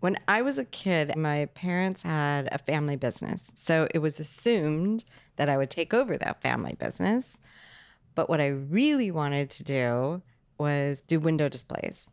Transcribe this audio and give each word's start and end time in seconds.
When 0.00 0.16
I 0.28 0.42
was 0.42 0.58
a 0.58 0.64
kid, 0.64 1.16
my 1.16 1.46
parents 1.54 2.04
had 2.04 2.48
a 2.52 2.58
family 2.58 2.94
business. 2.94 3.50
So 3.54 3.88
it 3.92 3.98
was 3.98 4.20
assumed 4.20 5.04
that 5.34 5.48
I 5.48 5.56
would 5.56 5.70
take 5.70 5.92
over 5.92 6.16
that 6.16 6.40
family 6.40 6.76
business. 6.78 7.40
But 8.14 8.28
what 8.28 8.40
I 8.40 8.46
really 8.46 9.10
wanted 9.10 9.50
to 9.50 9.64
do 9.64 10.22
was 10.56 11.00
do 11.00 11.18
window 11.18 11.48
displays. 11.48 12.10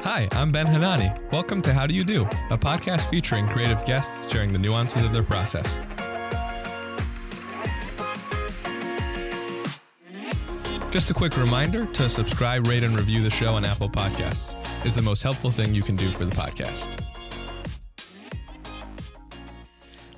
Hi, 0.00 0.26
I'm 0.32 0.50
Ben 0.50 0.66
Hanani. 0.66 1.12
Welcome 1.30 1.60
to 1.60 1.72
How 1.72 1.86
Do 1.86 1.94
You 1.94 2.02
Do, 2.02 2.22
a 2.50 2.58
podcast 2.58 3.08
featuring 3.08 3.46
creative 3.46 3.84
guests 3.84 4.28
sharing 4.32 4.52
the 4.52 4.58
nuances 4.58 5.04
of 5.04 5.12
their 5.12 5.22
process. 5.22 5.78
Just 10.96 11.10
a 11.10 11.12
quick 11.12 11.36
reminder 11.36 11.84
to 11.84 12.08
subscribe, 12.08 12.66
rate, 12.66 12.82
and 12.82 12.96
review 12.96 13.22
the 13.22 13.28
show 13.28 13.52
on 13.52 13.66
Apple 13.66 13.90
Podcasts 13.90 14.56
is 14.86 14.94
the 14.94 15.02
most 15.02 15.22
helpful 15.22 15.50
thing 15.50 15.74
you 15.74 15.82
can 15.82 15.94
do 15.94 16.10
for 16.10 16.24
the 16.24 16.34
podcast. 16.34 16.88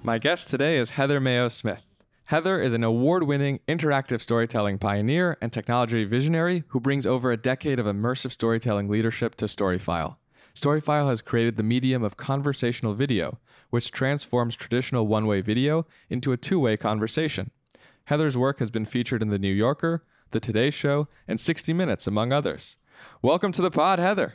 My 0.05 0.19
guest 0.19 0.49
today 0.49 0.79
is 0.79 0.91
Heather 0.91 1.19
Maio-Smith. 1.19 1.85
Heather 2.27 2.61
is 2.61 2.75
an 2.75 2.85
award 2.85 3.25
winning 3.25 3.59
interactive 3.67 4.21
storytelling 4.21 4.79
pioneer 4.79 5.37
and 5.43 5.53
technology 5.53 6.05
visionary 6.05 6.63
who 6.69 6.79
brings 6.79 7.07
over 7.07 7.33
a 7.33 7.37
decade 7.37 7.81
of 7.81 7.87
immersive 7.87 8.31
storytelling 8.31 8.89
leadership 8.89 9.35
to 9.35 9.47
Storyfile. 9.47 10.15
Storyfile 10.55 11.09
has 11.09 11.23
created 11.23 11.57
the 11.57 11.65
medium 11.65 12.05
of 12.05 12.17
conversational 12.17 12.95
video, 12.95 13.41
which 13.71 13.91
transforms 13.91 14.55
traditional 14.55 15.09
one 15.09 15.27
way 15.27 15.41
video 15.41 15.87
into 16.09 16.31
a 16.31 16.37
two 16.37 16.61
way 16.61 16.77
conversation. 16.77 17.51
Heather's 18.05 18.39
work 18.39 18.61
has 18.61 18.71
been 18.71 18.87
featured 18.87 19.23
in 19.23 19.31
The 19.31 19.41
New 19.41 19.53
Yorker, 19.53 20.05
The 20.31 20.41
Today 20.41 20.71
Show, 20.71 21.09
and 21.27 21.41
60 21.41 21.73
Minutes, 21.73 22.07
among 22.07 22.33
others. 22.33 22.77
Welcome 23.23 23.53
to 23.53 23.63
the 23.63 23.71
pod, 23.71 23.99
Heather. 23.99 24.35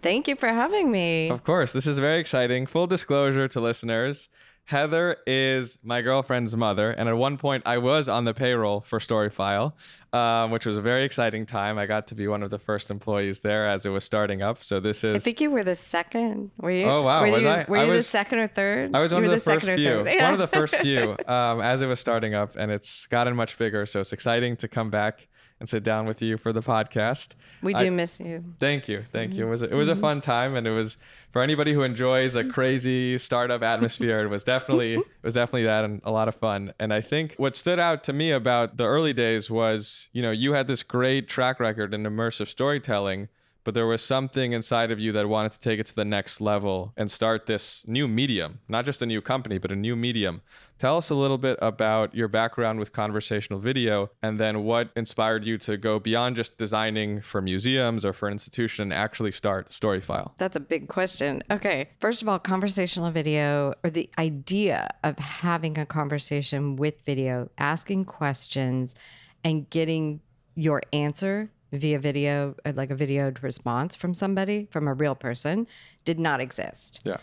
Thank 0.00 0.26
you 0.26 0.34
for 0.34 0.48
having 0.48 0.90
me. 0.90 1.30
Of 1.30 1.44
course, 1.44 1.72
this 1.72 1.86
is 1.86 1.98
very 1.98 2.18
exciting. 2.18 2.66
Full 2.66 2.88
disclosure 2.88 3.46
to 3.46 3.60
listeners 3.60 4.28
Heather 4.64 5.16
is 5.26 5.78
my 5.82 6.02
girlfriend's 6.02 6.54
mother, 6.56 6.90
and 6.90 7.08
at 7.08 7.16
one 7.16 7.36
point 7.36 7.64
I 7.66 7.78
was 7.78 8.08
on 8.08 8.24
the 8.24 8.32
payroll 8.32 8.80
for 8.80 9.00
Storyfile, 9.00 9.72
um, 10.12 10.50
which 10.50 10.64
was 10.64 10.76
a 10.76 10.80
very 10.80 11.04
exciting 11.04 11.46
time. 11.46 11.78
I 11.78 11.86
got 11.86 12.06
to 12.08 12.14
be 12.14 12.28
one 12.28 12.42
of 12.42 12.50
the 12.50 12.58
first 12.58 12.90
employees 12.90 13.40
there 13.40 13.68
as 13.68 13.84
it 13.84 13.90
was 13.90 14.04
starting 14.04 14.40
up. 14.40 14.62
So 14.62 14.78
this 14.78 15.02
is. 15.04 15.16
I 15.16 15.18
think 15.18 15.40
you 15.40 15.50
were 15.50 15.64
the 15.64 15.74
second. 15.74 16.52
Were 16.58 16.70
you? 16.70 16.86
Oh 16.86 17.02
wow! 17.02 17.22
Were 17.22 17.32
was 17.32 17.42
you, 17.42 17.48
I? 17.48 17.64
Were 17.68 17.76
I 17.76 17.84
you 17.84 17.90
was, 17.90 17.98
the 17.98 18.04
second 18.04 18.38
or 18.38 18.48
third? 18.48 18.94
I 18.94 19.00
was 19.00 19.12
one 19.12 19.24
of 19.24 19.30
the, 19.30 19.36
the 19.36 19.42
first 19.42 19.66
few. 19.66 20.06
Yeah. 20.06 20.24
One 20.24 20.34
of 20.34 20.38
the 20.38 20.48
first 20.48 20.76
few 20.76 21.16
um, 21.26 21.60
as 21.60 21.82
it 21.82 21.86
was 21.86 22.00
starting 22.00 22.34
up, 22.34 22.56
and 22.56 22.70
it's 22.70 23.06
gotten 23.06 23.34
much 23.34 23.58
bigger. 23.58 23.84
So 23.84 24.00
it's 24.00 24.12
exciting 24.12 24.56
to 24.58 24.68
come 24.68 24.90
back 24.90 25.28
and 25.62 25.68
sit 25.68 25.84
down 25.84 26.06
with 26.06 26.20
you 26.20 26.36
for 26.36 26.52
the 26.52 26.60
podcast. 26.60 27.36
We 27.62 27.72
do 27.72 27.86
I, 27.86 27.90
miss 27.90 28.18
you. 28.18 28.42
Thank 28.58 28.88
you, 28.88 29.04
thank 29.12 29.34
you. 29.34 29.46
It 29.46 29.48
was 29.48 29.62
a, 29.62 29.70
it 29.70 29.74
was 29.74 29.86
a 29.86 29.92
mm-hmm. 29.92 30.00
fun 30.00 30.20
time, 30.20 30.56
and 30.56 30.66
it 30.66 30.72
was 30.72 30.96
for 31.30 31.40
anybody 31.40 31.72
who 31.72 31.84
enjoys 31.84 32.34
a 32.34 32.42
crazy 32.42 33.16
startup 33.16 33.62
atmosphere. 33.62 34.24
It 34.24 34.28
was 34.28 34.42
definitely 34.42 34.94
it 34.94 35.06
was 35.22 35.34
definitely 35.34 35.62
that 35.62 35.84
and 35.84 36.00
a 36.02 36.10
lot 36.10 36.26
of 36.26 36.34
fun. 36.34 36.74
And 36.80 36.92
I 36.92 37.00
think 37.00 37.36
what 37.36 37.54
stood 37.54 37.78
out 37.78 38.02
to 38.04 38.12
me 38.12 38.32
about 38.32 38.76
the 38.76 38.86
early 38.86 39.12
days 39.12 39.52
was 39.52 40.08
you 40.12 40.20
know 40.20 40.32
you 40.32 40.54
had 40.54 40.66
this 40.66 40.82
great 40.82 41.28
track 41.28 41.60
record 41.60 41.94
in 41.94 42.02
immersive 42.02 42.48
storytelling 42.48 43.28
but 43.64 43.74
there 43.74 43.86
was 43.86 44.02
something 44.02 44.52
inside 44.52 44.90
of 44.90 44.98
you 44.98 45.12
that 45.12 45.28
wanted 45.28 45.52
to 45.52 45.60
take 45.60 45.78
it 45.78 45.86
to 45.86 45.94
the 45.94 46.04
next 46.04 46.40
level 46.40 46.92
and 46.96 47.10
start 47.10 47.46
this 47.46 47.86
new 47.86 48.08
medium, 48.08 48.60
not 48.68 48.84
just 48.84 49.02
a 49.02 49.06
new 49.06 49.20
company, 49.20 49.58
but 49.58 49.70
a 49.70 49.76
new 49.76 49.94
medium. 49.94 50.42
Tell 50.78 50.96
us 50.96 51.10
a 51.10 51.14
little 51.14 51.38
bit 51.38 51.58
about 51.62 52.12
your 52.14 52.26
background 52.26 52.80
with 52.80 52.92
conversational 52.92 53.60
video 53.60 54.10
and 54.20 54.40
then 54.40 54.64
what 54.64 54.90
inspired 54.96 55.46
you 55.46 55.56
to 55.58 55.76
go 55.76 56.00
beyond 56.00 56.34
just 56.34 56.58
designing 56.58 57.20
for 57.20 57.40
museums 57.40 58.04
or 58.04 58.12
for 58.12 58.26
an 58.26 58.32
institution 58.32 58.82
and 58.82 58.92
actually 58.92 59.30
start 59.30 59.70
Storyfile. 59.70 60.32
That's 60.38 60.56
a 60.56 60.60
big 60.60 60.88
question. 60.88 61.42
Okay. 61.50 61.90
First 62.00 62.20
of 62.20 62.28
all, 62.28 62.40
conversational 62.40 63.12
video 63.12 63.74
or 63.84 63.90
the 63.90 64.10
idea 64.18 64.88
of 65.04 65.18
having 65.20 65.78
a 65.78 65.86
conversation 65.86 66.74
with 66.74 67.00
video, 67.02 67.48
asking 67.58 68.06
questions 68.06 68.96
and 69.44 69.70
getting 69.70 70.20
your 70.56 70.82
answer 70.92 71.50
via 71.72 71.98
video, 71.98 72.54
uh, 72.64 72.72
like 72.76 72.90
a 72.90 72.94
videoed 72.94 73.42
response 73.42 73.96
from 73.96 74.14
somebody, 74.14 74.68
from 74.70 74.86
a 74.86 74.94
real 74.94 75.14
person, 75.14 75.66
did 76.04 76.18
not 76.18 76.40
exist. 76.40 77.00
Yeah. 77.04 77.16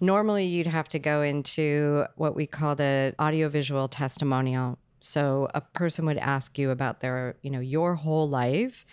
Normally, 0.00 0.44
you'd 0.44 0.66
have 0.66 0.88
to 0.90 0.98
go 0.98 1.22
into 1.22 2.04
what 2.16 2.34
we 2.34 2.46
call 2.46 2.74
the 2.74 3.14
audiovisual 3.18 3.88
testimonial. 3.88 4.78
So 5.00 5.48
a 5.54 5.60
person 5.60 6.06
would 6.06 6.18
ask 6.18 6.58
you 6.58 6.70
about 6.70 7.00
their, 7.00 7.36
you 7.42 7.50
know, 7.50 7.60
your 7.60 7.94
whole 7.94 8.28
life. 8.28 8.86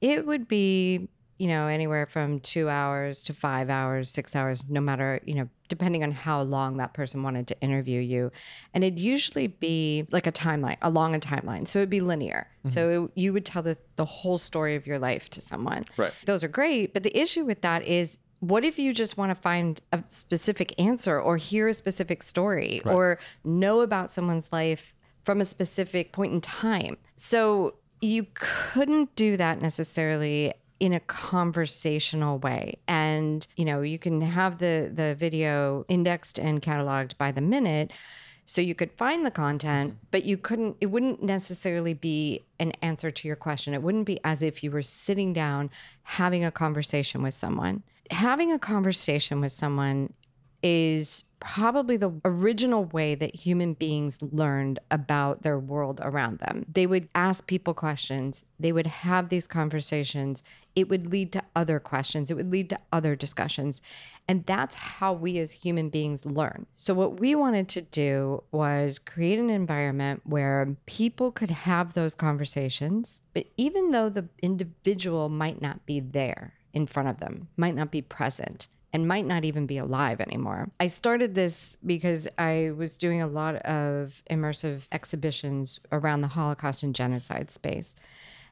It 0.00 0.26
would 0.26 0.48
be, 0.48 1.08
you 1.38 1.48
know, 1.48 1.66
anywhere 1.66 2.06
from 2.06 2.38
two 2.40 2.68
hours 2.68 3.24
to 3.24 3.34
five 3.34 3.68
hours, 3.68 4.10
six 4.10 4.36
hours, 4.36 4.64
no 4.68 4.80
matter, 4.80 5.20
you 5.24 5.34
know, 5.34 5.48
depending 5.68 6.04
on 6.04 6.12
how 6.12 6.40
long 6.42 6.76
that 6.76 6.94
person 6.94 7.22
wanted 7.22 7.48
to 7.48 7.60
interview 7.60 8.00
you. 8.00 8.30
And 8.72 8.84
it'd 8.84 8.98
usually 8.98 9.48
be 9.48 10.06
like 10.12 10.26
a 10.26 10.32
timeline, 10.32 10.76
along 10.82 11.14
a 11.14 11.18
timeline. 11.18 11.66
So 11.66 11.80
it'd 11.80 11.90
be 11.90 12.00
linear. 12.00 12.46
Mm-hmm. 12.58 12.68
So 12.68 13.04
it, 13.04 13.10
you 13.16 13.32
would 13.32 13.44
tell 13.44 13.62
the, 13.62 13.76
the 13.96 14.04
whole 14.04 14.38
story 14.38 14.76
of 14.76 14.86
your 14.86 14.98
life 14.98 15.28
to 15.30 15.40
someone. 15.40 15.84
Right. 15.96 16.12
Those 16.24 16.44
are 16.44 16.48
great. 16.48 16.92
But 16.94 17.02
the 17.02 17.16
issue 17.18 17.44
with 17.44 17.62
that 17.62 17.82
is 17.82 18.18
what 18.38 18.64
if 18.64 18.78
you 18.78 18.92
just 18.92 19.16
want 19.16 19.30
to 19.30 19.34
find 19.34 19.80
a 19.92 20.04
specific 20.06 20.78
answer 20.80 21.20
or 21.20 21.36
hear 21.36 21.66
a 21.66 21.74
specific 21.74 22.22
story 22.22 22.80
right. 22.84 22.94
or 22.94 23.18
know 23.42 23.80
about 23.80 24.10
someone's 24.10 24.52
life 24.52 24.94
from 25.24 25.40
a 25.40 25.44
specific 25.44 26.12
point 26.12 26.32
in 26.32 26.40
time? 26.40 26.96
So 27.16 27.74
you 28.00 28.26
couldn't 28.34 29.16
do 29.16 29.36
that 29.38 29.62
necessarily 29.62 30.52
in 30.80 30.92
a 30.92 31.00
conversational 31.00 32.38
way. 32.38 32.78
And 32.88 33.46
you 33.56 33.64
know 33.64 33.82
you 33.82 33.98
can 33.98 34.20
have 34.20 34.58
the 34.58 34.90
the 34.92 35.14
video 35.14 35.84
indexed 35.88 36.38
and 36.38 36.60
cataloged 36.60 37.16
by 37.18 37.32
the 37.32 37.40
minute 37.40 37.92
so 38.46 38.60
you 38.60 38.74
could 38.74 38.92
find 38.92 39.24
the 39.24 39.30
content 39.30 39.92
mm-hmm. 39.92 40.06
but 40.10 40.24
you 40.24 40.36
couldn't 40.36 40.76
it 40.80 40.86
wouldn't 40.86 41.22
necessarily 41.22 41.94
be 41.94 42.44
an 42.58 42.72
answer 42.82 43.10
to 43.10 43.28
your 43.28 43.36
question. 43.36 43.74
It 43.74 43.82
wouldn't 43.82 44.06
be 44.06 44.20
as 44.24 44.42
if 44.42 44.62
you 44.62 44.70
were 44.70 44.82
sitting 44.82 45.32
down 45.32 45.70
having 46.02 46.44
a 46.44 46.50
conversation 46.50 47.22
with 47.22 47.34
someone. 47.34 47.82
Having 48.10 48.52
a 48.52 48.58
conversation 48.58 49.40
with 49.40 49.52
someone 49.52 50.12
is 50.64 51.24
probably 51.40 51.98
the 51.98 52.10
original 52.24 52.86
way 52.86 53.14
that 53.14 53.34
human 53.34 53.74
beings 53.74 54.18
learned 54.22 54.78
about 54.90 55.42
their 55.42 55.58
world 55.58 56.00
around 56.02 56.38
them. 56.38 56.64
They 56.72 56.86
would 56.86 57.06
ask 57.14 57.46
people 57.46 57.74
questions, 57.74 58.46
they 58.58 58.72
would 58.72 58.86
have 58.86 59.28
these 59.28 59.46
conversations. 59.46 60.42
It 60.74 60.88
would 60.88 61.12
lead 61.12 61.32
to 61.34 61.42
other 61.54 61.78
questions, 61.78 62.30
it 62.30 62.34
would 62.34 62.50
lead 62.50 62.70
to 62.70 62.78
other 62.92 63.14
discussions. 63.14 63.82
And 64.26 64.46
that's 64.46 64.74
how 64.74 65.12
we 65.12 65.38
as 65.38 65.52
human 65.52 65.90
beings 65.90 66.24
learn. 66.24 66.66
So, 66.74 66.94
what 66.94 67.20
we 67.20 67.34
wanted 67.34 67.68
to 67.68 67.82
do 67.82 68.42
was 68.50 68.98
create 68.98 69.38
an 69.38 69.50
environment 69.50 70.22
where 70.24 70.74
people 70.86 71.30
could 71.30 71.50
have 71.50 71.92
those 71.92 72.14
conversations, 72.14 73.20
but 73.34 73.46
even 73.58 73.90
though 73.90 74.08
the 74.08 74.28
individual 74.42 75.28
might 75.28 75.60
not 75.60 75.84
be 75.84 76.00
there, 76.00 76.54
in 76.72 76.88
front 76.88 77.08
of 77.08 77.20
them, 77.20 77.46
might 77.56 77.76
not 77.76 77.92
be 77.92 78.02
present 78.02 78.66
and 78.94 79.08
might 79.08 79.26
not 79.26 79.44
even 79.44 79.66
be 79.66 79.76
alive 79.76 80.20
anymore. 80.20 80.68
I 80.78 80.86
started 80.86 81.34
this 81.34 81.76
because 81.84 82.28
I 82.38 82.70
was 82.76 82.96
doing 82.96 83.20
a 83.20 83.26
lot 83.26 83.56
of 83.56 84.22
immersive 84.30 84.82
exhibitions 84.92 85.80
around 85.90 86.20
the 86.20 86.28
Holocaust 86.28 86.84
and 86.84 86.94
genocide 86.94 87.50
space. 87.50 87.96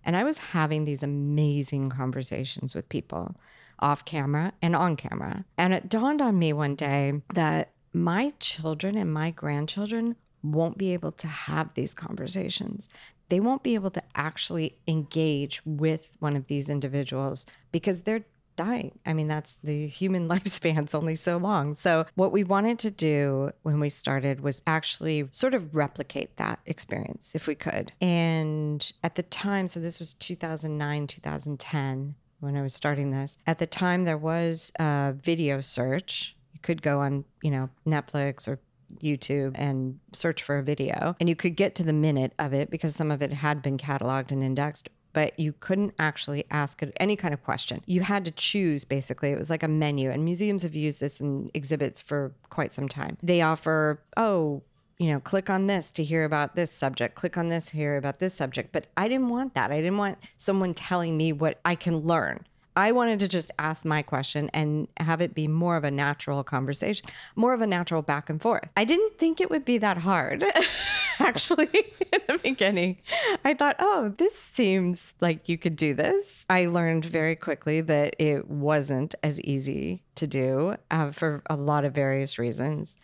And 0.05 0.17
I 0.17 0.25
was 0.25 0.39
having 0.39 0.85
these 0.85 1.05
amazing 1.05 1.91
conversations 1.91 2.75
with 2.75 2.89
people 2.89 3.37
off 3.79 4.05
camera 4.05 4.53
and 4.61 4.75
on 4.75 4.97
camera. 4.97 5.45
And 5.57 5.73
it 5.73 5.89
dawned 5.89 6.21
on 6.21 6.41
me 6.41 6.53
one 6.53 6.75
day 6.75 7.23
that 7.35 7.71
my 7.93 8.33
children 8.41 8.97
and 8.97 9.15
my 9.15 9.31
grandchildren 9.31 10.17
won't 10.43 10.77
be 10.77 10.93
able 10.93 11.13
to 11.13 11.29
have 11.29 11.73
these 11.75 11.95
conversations. 11.95 12.89
They 13.29 13.39
won't 13.39 13.63
be 13.63 13.77
able 13.77 13.91
to 13.91 14.03
actually 14.17 14.77
engage 14.89 15.63
with 15.65 16.17
one 16.19 16.35
of 16.35 16.49
these 16.49 16.69
individuals 16.69 17.47
because 17.71 18.03
they're 18.03 18.25
dying. 18.57 18.99
I 19.07 19.13
mean, 19.13 19.29
that's 19.29 19.55
the 19.63 19.87
human 19.87 20.29
lifespan's 20.33 20.95
only 20.95 21.17
so 21.17 21.37
long. 21.37 21.75
So, 21.75 22.07
what 22.15 22.33
we 22.33 22.45
wanted 22.45 22.79
to 22.81 22.91
do 22.91 23.53
when 23.63 23.81
we 23.81 23.89
started 23.89 24.41
was 24.41 24.63
actually 24.67 25.29
sort 25.31 25.55
of 25.55 25.75
replicate 25.75 26.37
that 26.37 26.61
experience 26.67 27.35
if 27.35 27.47
we 27.47 27.55
could. 27.55 27.93
And 28.01 28.93
at 29.03 29.15
the 29.15 29.23
time, 29.23 29.67
so 29.67 29.81
this 29.81 29.99
was 29.99 30.15
2009, 30.15 31.07
2010 31.07 32.15
when 32.41 32.57
I 32.57 32.63
was 32.63 32.75
starting 32.75 33.11
this. 33.11 33.39
At 33.47 33.59
the 33.59 33.67
time, 33.67 34.05
there 34.05 34.19
was 34.19 34.73
a 34.79 35.15
video 35.23 35.61
search. 35.61 36.37
You 36.53 36.61
could 36.61 36.83
go 36.83 37.01
on, 37.01 37.25
you 37.41 37.51
know, 37.51 37.71
Netflix 37.87 38.49
or 38.49 38.59
YouTube 39.01 39.53
and 39.59 39.99
search 40.13 40.43
for 40.43 40.59
a 40.59 40.63
video, 40.63 41.17
and 41.21 41.29
you 41.29 41.37
could 41.37 41.57
get 41.57 41.75
to 41.77 41.83
the 41.83 41.93
minute 41.93 42.33
of 42.39 42.53
it 42.53 42.69
because 42.71 42.95
some 42.95 43.11
of 43.11 43.23
it 43.23 43.33
had 43.33 43.63
been 43.63 43.79
cataloged 43.79 44.33
and 44.33 44.43
indexed. 44.43 44.91
But 45.13 45.39
you 45.39 45.53
couldn't 45.53 45.95
actually 45.99 46.45
ask 46.51 46.83
any 46.99 47.17
kind 47.17 47.35
of 47.35 47.43
question. 47.45 47.83
You 47.87 48.01
had 48.01 48.25
to 48.25 48.31
choose, 48.31 48.85
basically. 48.85 49.31
It 49.31 49.39
was 49.39 49.51
like 49.51 49.63
a 49.63 49.69
menu, 49.69 50.11
and 50.11 50.25
museums 50.25 50.63
have 50.63 50.75
used 50.75 51.01
this 51.01 51.21
in 51.21 51.51
exhibits 51.55 52.01
for 52.01 52.33
quite 52.49 52.73
some 52.73 52.89
time. 52.89 53.19
They 53.23 53.43
offer, 53.43 54.01
oh, 54.17 54.63
you 54.99 55.13
know, 55.13 55.21
click 55.21 55.51
on 55.51 55.67
this 55.67 55.91
to 55.93 56.05
hear 56.05 56.25
about 56.25 56.55
this 56.55 56.71
subject, 56.71 57.15
click 57.15 57.37
on 57.37 57.49
this, 57.49 57.71
hear 57.71 57.97
about 57.97 58.21
this 58.21 58.35
subject. 58.35 58.73
But 58.73 58.87
I 58.97 59.09
didn't 59.09 59.29
want 59.29 59.55
that. 59.55 59.71
I 59.73 59.81
didn't 59.81 59.99
want 59.99 60.19
someone 60.37 60.75
telling 60.75 61.17
me 61.17 61.33
what 61.33 61.59
I 61.65 61.75
can 61.75 61.99
learn. 61.99 62.47
I 62.77 62.93
wanted 62.93 63.21
to 63.21 63.29
just 63.29 63.51
ask 63.59 63.85
my 63.85 64.03
question 64.03 64.51
and 64.55 64.89
have 64.99 65.21
it 65.21 65.35
be 65.35 65.47
more 65.47 65.77
of 65.77 65.85
a 65.85 65.91
natural 65.91 66.43
conversation, 66.43 67.07
more 67.37 67.53
of 67.53 67.61
a 67.61 67.67
natural 67.67 68.03
back 68.03 68.31
and 68.31 68.41
forth. 68.41 68.71
I 68.77 68.85
didn't 68.85 69.19
think 69.19 69.41
it 69.41 69.51
would 69.51 69.65
be 69.65 69.79
that 69.79 69.99
hard, 69.99 70.45
actually, 71.19 71.69
in 71.73 72.21
the 72.29 72.39
beginning. 72.43 72.99
I 73.45 73.55
thought, 73.55 73.77
oh, 73.79 74.15
this 74.17 74.35
seems 74.39 75.15
like 75.21 75.49
you 75.49 75.59
could 75.59 75.77
do 75.77 75.93
this. 75.93 76.47
I 76.49 76.67
learned 76.67 77.05
very 77.05 77.37
quickly 77.37 77.83
that 77.83 78.17
it 78.19 78.49
wasn't 78.49 79.15
as 79.23 79.41
easy 79.43 80.03
to 80.15 80.27
do 80.27 80.77
uh, 80.91 81.11
for 81.11 81.43
a 81.51 81.57
lot 81.57 81.85
of 81.85 81.95
various 81.95 82.39
reasons. 82.39 82.97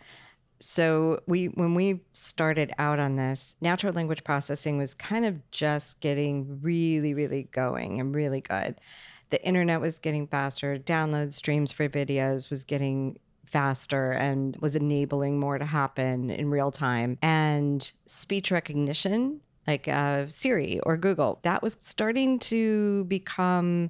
So 0.61 1.21
we 1.25 1.45
when 1.45 1.73
we 1.73 2.01
started 2.11 2.73
out 2.77 2.99
on 2.99 3.15
this, 3.15 3.55
natural 3.61 3.93
language 3.93 4.25
processing 4.25 4.77
was 4.77 4.93
kind 4.93 5.25
of 5.25 5.51
just 5.51 6.01
getting 6.01 6.59
really 6.61 7.13
really 7.13 7.43
going 7.43 7.99
and 7.99 8.13
really 8.13 8.41
good. 8.41 8.75
The 9.29 9.43
internet 9.45 9.81
was 9.81 9.99
getting 9.99 10.27
faster, 10.27 10.77
download 10.77 11.33
streams 11.33 11.71
for 11.71 11.87
videos 11.87 12.49
was 12.49 12.63
getting 12.63 13.19
faster 13.45 14.11
and 14.11 14.55
was 14.57 14.75
enabling 14.75 15.39
more 15.39 15.57
to 15.57 15.65
happen 15.65 16.29
in 16.29 16.49
real 16.49 16.71
time. 16.71 17.17
And 17.21 17.91
speech 18.05 18.51
recognition, 18.51 19.41
like 19.67 19.87
uh, 19.87 20.27
Siri 20.29 20.79
or 20.81 20.97
Google, 20.97 21.39
that 21.43 21.61
was 21.61 21.77
starting 21.79 22.39
to 22.39 23.05
become 23.05 23.89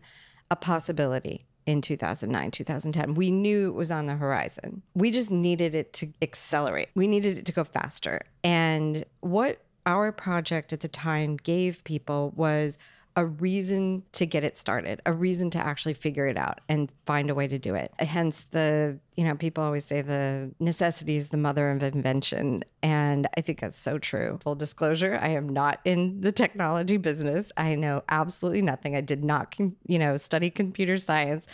a 0.52 0.56
possibility 0.56 1.46
in 1.66 1.82
2009, 1.82 2.52
2010. 2.52 3.14
We 3.14 3.32
knew 3.32 3.70
it 3.70 3.76
was 3.76 3.92
on 3.92 4.08
the 4.08 4.16
horizon. 4.16 4.82
We 4.96 5.12
just 5.12 5.30
needed 5.30 5.76
it 5.76 5.94
to 5.94 6.08
accelerate. 6.22 6.90
We 6.96 7.08
needed 7.08 7.38
it 7.38 7.46
to 7.46 7.52
go 7.52 7.64
faster. 7.64 8.22
And 8.44 9.06
what 9.20 9.62
our 9.86 10.12
project 10.12 10.74
at 10.74 10.80
the 10.80 10.88
time 10.88 11.38
gave 11.38 11.84
people 11.84 12.34
was 12.36 12.78
a 13.20 13.26
reason 13.26 14.02
to 14.14 14.26
get 14.26 14.46
it 14.46 14.58
started, 14.58 15.02
a 15.06 15.12
reason 15.12 15.50
to 15.50 15.60
actually 15.60 15.94
figure 15.94 16.26
it 16.26 16.38
out 16.38 16.62
and 16.70 16.90
find 17.06 17.30
a 17.30 17.36
way 17.36 17.50
to 17.50 17.60
do 17.60 17.76
it. 17.76 17.92
Hence 18.00 18.44
the, 18.44 18.98
you 19.18 19.26
know, 19.26 19.36
people 19.36 19.62
always 19.62 19.84
say 19.84 20.02
the 20.02 20.52
necessity 20.62 21.18
is 21.18 21.28
the 21.28 21.38
mother 21.38 21.70
of 21.70 21.84
invention. 21.84 22.64
And 22.82 23.28
I 23.36 23.42
think 23.42 23.60
that's 23.60 23.78
so 23.78 23.98
true. 23.98 24.40
Full 24.42 24.56
disclosure, 24.56 25.20
I 25.22 25.30
am 25.30 25.50
not 25.50 25.82
in 25.84 26.22
the 26.22 26.32
technology 26.32 26.96
business. 26.96 27.52
I 27.58 27.76
know 27.76 28.04
absolutely 28.08 28.62
nothing. 28.62 28.96
I 28.96 29.02
did 29.02 29.26
not, 29.26 29.54
you 29.86 30.00
know, 30.00 30.16
study 30.16 30.50
computer 30.50 30.98
science 30.98 31.46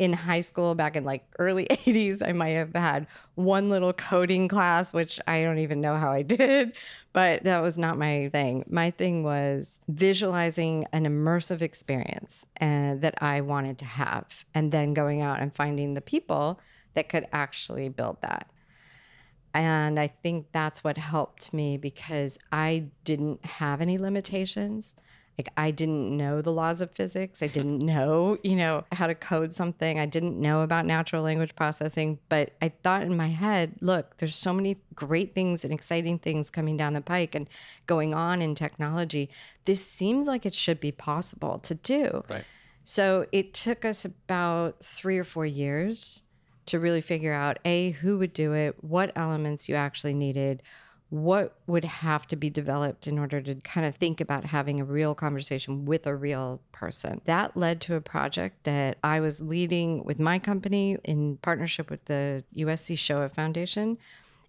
in 0.00 0.14
high 0.14 0.40
school 0.40 0.74
back 0.74 0.96
in 0.96 1.04
like 1.04 1.22
early 1.38 1.66
80s 1.70 2.26
i 2.26 2.32
might 2.32 2.50
have 2.50 2.74
had 2.74 3.06
one 3.34 3.68
little 3.68 3.92
coding 3.92 4.48
class 4.48 4.94
which 4.94 5.20
i 5.26 5.42
don't 5.42 5.58
even 5.58 5.82
know 5.82 5.98
how 5.98 6.10
i 6.10 6.22
did 6.22 6.72
but 7.12 7.42
that 7.44 7.60
was 7.60 7.76
not 7.76 7.98
my 7.98 8.28
thing. 8.32 8.64
My 8.68 8.90
thing 8.90 9.24
was 9.24 9.80
visualizing 9.88 10.86
an 10.92 11.04
immersive 11.04 11.60
experience 11.60 12.46
and 12.56 12.98
uh, 12.98 13.02
that 13.02 13.22
i 13.22 13.40
wanted 13.40 13.78
to 13.78 13.84
have 13.84 14.44
and 14.54 14.72
then 14.72 14.94
going 14.94 15.20
out 15.20 15.40
and 15.40 15.54
finding 15.54 15.94
the 15.94 16.00
people 16.00 16.60
that 16.94 17.08
could 17.08 17.26
actually 17.32 17.88
build 17.88 18.18
that. 18.22 18.50
And 19.52 19.98
i 20.00 20.06
think 20.06 20.46
that's 20.52 20.82
what 20.82 20.96
helped 20.96 21.52
me 21.52 21.76
because 21.76 22.38
i 22.52 22.86
didn't 23.04 23.44
have 23.44 23.80
any 23.80 23.98
limitations 23.98 24.94
like 25.40 25.48
I 25.56 25.70
didn't 25.70 26.14
know 26.14 26.42
the 26.42 26.52
laws 26.52 26.82
of 26.82 26.90
physics. 26.90 27.42
I 27.42 27.46
didn't 27.46 27.82
know, 27.94 28.36
you 28.44 28.56
know, 28.56 28.84
how 28.92 29.06
to 29.06 29.14
code 29.14 29.54
something. 29.54 29.98
I 29.98 30.04
didn't 30.04 30.38
know 30.38 30.60
about 30.60 30.84
natural 30.84 31.22
language 31.22 31.56
processing, 31.56 32.18
but 32.28 32.52
I 32.60 32.68
thought 32.68 33.02
in 33.02 33.16
my 33.16 33.28
head, 33.28 33.76
look, 33.80 34.18
there's 34.18 34.36
so 34.36 34.52
many 34.52 34.76
great 34.94 35.34
things 35.34 35.64
and 35.64 35.72
exciting 35.72 36.18
things 36.18 36.50
coming 36.50 36.76
down 36.76 36.92
the 36.92 37.00
pike 37.00 37.34
and 37.34 37.48
going 37.86 38.12
on 38.12 38.42
in 38.42 38.54
technology. 38.54 39.30
This 39.64 39.82
seems 39.82 40.26
like 40.26 40.44
it 40.44 40.52
should 40.52 40.78
be 40.78 40.92
possible 40.92 41.58
to 41.60 41.74
do. 41.74 42.22
Right. 42.28 42.44
So 42.84 43.26
it 43.32 43.54
took 43.54 43.86
us 43.86 44.04
about 44.04 44.84
3 44.84 45.16
or 45.16 45.24
4 45.24 45.46
years 45.46 46.22
to 46.66 46.78
really 46.78 47.00
figure 47.00 47.32
out 47.32 47.58
a 47.64 47.92
who 47.92 48.18
would 48.18 48.34
do 48.34 48.52
it, 48.52 48.76
what 48.84 49.10
elements 49.16 49.70
you 49.70 49.74
actually 49.74 50.14
needed, 50.14 50.62
what 51.10 51.56
would 51.66 51.84
have 51.84 52.26
to 52.28 52.36
be 52.36 52.48
developed 52.48 53.06
in 53.06 53.18
order 53.18 53.40
to 53.42 53.54
kind 53.56 53.84
of 53.84 53.96
think 53.96 54.20
about 54.20 54.44
having 54.44 54.80
a 54.80 54.84
real 54.84 55.14
conversation 55.14 55.84
with 55.84 56.06
a 56.06 56.14
real 56.14 56.60
person. 56.70 57.20
That 57.24 57.56
led 57.56 57.80
to 57.82 57.96
a 57.96 58.00
project 58.00 58.62
that 58.64 58.96
I 59.02 59.18
was 59.18 59.40
leading 59.40 60.04
with 60.04 60.20
my 60.20 60.38
company 60.38 60.96
in 61.04 61.36
partnership 61.38 61.90
with 61.90 62.04
the 62.04 62.44
USC 62.56 62.96
Shoah 62.96 63.28
Foundation 63.28 63.98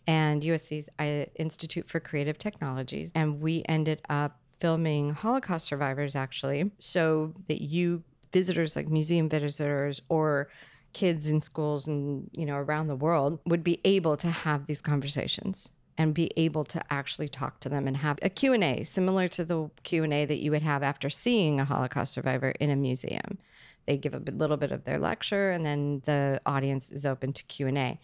and 0.07 0.43
USC's 0.43 0.87
uh, 0.99 1.25
Institute 1.35 1.89
for 1.89 1.99
Creative 1.99 2.37
Technologies. 2.37 3.11
And 3.15 3.41
we 3.41 3.63
ended 3.67 4.01
up 4.09 4.37
filming 4.59 5.13
Holocaust 5.13 5.65
survivors 5.65 6.15
actually, 6.15 6.71
so 6.77 7.33
that 7.47 7.61
you 7.61 8.03
visitors 8.31 8.75
like 8.75 8.87
museum 8.87 9.27
visitors 9.27 10.01
or 10.09 10.47
kids 10.93 11.29
in 11.29 11.41
schools 11.41 11.87
and 11.87 12.29
you 12.33 12.45
know 12.45 12.55
around 12.55 12.87
the 12.87 12.95
world 12.95 13.39
would 13.45 13.63
be 13.63 13.79
able 13.85 14.17
to 14.17 14.29
have 14.29 14.65
these 14.67 14.81
conversations 14.81 15.71
and 15.97 16.13
be 16.13 16.31
able 16.37 16.63
to 16.63 16.81
actually 16.91 17.29
talk 17.29 17.59
to 17.59 17.69
them 17.69 17.87
and 17.87 17.97
have 17.97 18.17
a 18.21 18.29
Q&A 18.29 18.83
similar 18.83 19.27
to 19.29 19.45
the 19.45 19.69
Q&A 19.83 20.25
that 20.25 20.39
you 20.39 20.51
would 20.51 20.61
have 20.61 20.83
after 20.83 21.09
seeing 21.09 21.59
a 21.59 21.65
Holocaust 21.65 22.13
survivor 22.13 22.51
in 22.59 22.69
a 22.69 22.75
museum. 22.75 23.37
They 23.85 23.97
give 23.97 24.13
a 24.13 24.19
little 24.19 24.57
bit 24.57 24.71
of 24.71 24.83
their 24.83 24.97
lecture 24.97 25.51
and 25.51 25.65
then 25.65 26.01
the 26.05 26.41
audience 26.45 26.91
is 26.91 27.05
open 27.05 27.33
to 27.33 27.43
Q&A. 27.43 27.99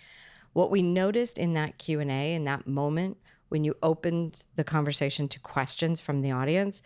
What 0.54 0.72
we 0.72 0.82
noticed 0.82 1.38
in 1.38 1.54
that 1.54 1.78
Q&A 1.78 2.34
in 2.34 2.46
that 2.46 2.68
moment 2.68 3.18
when 3.50 3.64
you 3.64 3.76
opened 3.82 4.44
the 4.56 4.64
conversation 4.64 5.28
to 5.30 5.40
questions 5.40 6.00
from 6.00 6.22
the 6.22 6.32
audience 6.32 6.82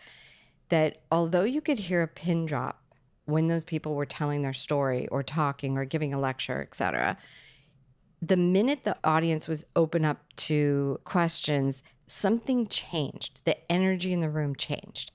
that 0.68 1.02
although 1.10 1.44
you 1.44 1.60
could 1.60 1.78
hear 1.78 2.02
a 2.02 2.08
pin 2.08 2.46
drop 2.46 2.82
when 3.24 3.48
those 3.48 3.64
people 3.64 3.94
were 3.94 4.06
telling 4.06 4.42
their 4.42 4.52
story 4.52 5.08
or 5.08 5.22
talking 5.22 5.76
or 5.76 5.84
giving 5.84 6.12
a 6.12 6.20
lecture, 6.20 6.62
etc., 6.62 7.16
the 8.22 8.36
minute 8.36 8.84
the 8.84 8.96
audience 9.02 9.48
was 9.48 9.64
open 9.74 10.04
up 10.04 10.22
to 10.36 11.00
questions, 11.04 11.82
something 12.06 12.68
changed. 12.68 13.44
The 13.44 13.70
energy 13.70 14.12
in 14.12 14.20
the 14.20 14.30
room 14.30 14.54
changed. 14.54 15.10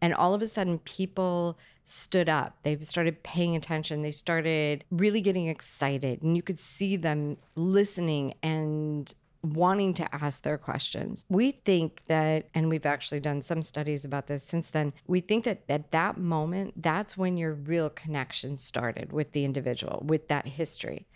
And 0.00 0.14
all 0.14 0.32
of 0.32 0.42
a 0.42 0.46
sudden, 0.46 0.78
people 0.78 1.58
stood 1.84 2.28
up. 2.28 2.56
They 2.62 2.78
started 2.80 3.22
paying 3.24 3.56
attention. 3.56 4.02
They 4.02 4.12
started 4.12 4.84
really 4.90 5.20
getting 5.20 5.48
excited. 5.48 6.22
And 6.22 6.36
you 6.36 6.42
could 6.42 6.58
see 6.58 6.96
them 6.96 7.36
listening 7.56 8.34
and 8.42 9.12
wanting 9.42 9.92
to 9.94 10.14
ask 10.14 10.42
their 10.42 10.58
questions. 10.58 11.24
We 11.28 11.50
think 11.50 12.04
that, 12.04 12.48
and 12.54 12.68
we've 12.68 12.86
actually 12.86 13.18
done 13.18 13.42
some 13.42 13.62
studies 13.62 14.04
about 14.04 14.28
this 14.28 14.44
since 14.44 14.70
then, 14.70 14.92
we 15.08 15.20
think 15.20 15.44
that 15.44 15.62
at 15.68 15.90
that 15.90 16.16
moment, 16.16 16.80
that's 16.80 17.16
when 17.16 17.36
your 17.36 17.54
real 17.54 17.90
connection 17.90 18.56
started 18.56 19.12
with 19.12 19.32
the 19.32 19.44
individual, 19.44 20.04
with 20.06 20.28
that 20.28 20.46
history 20.46 21.08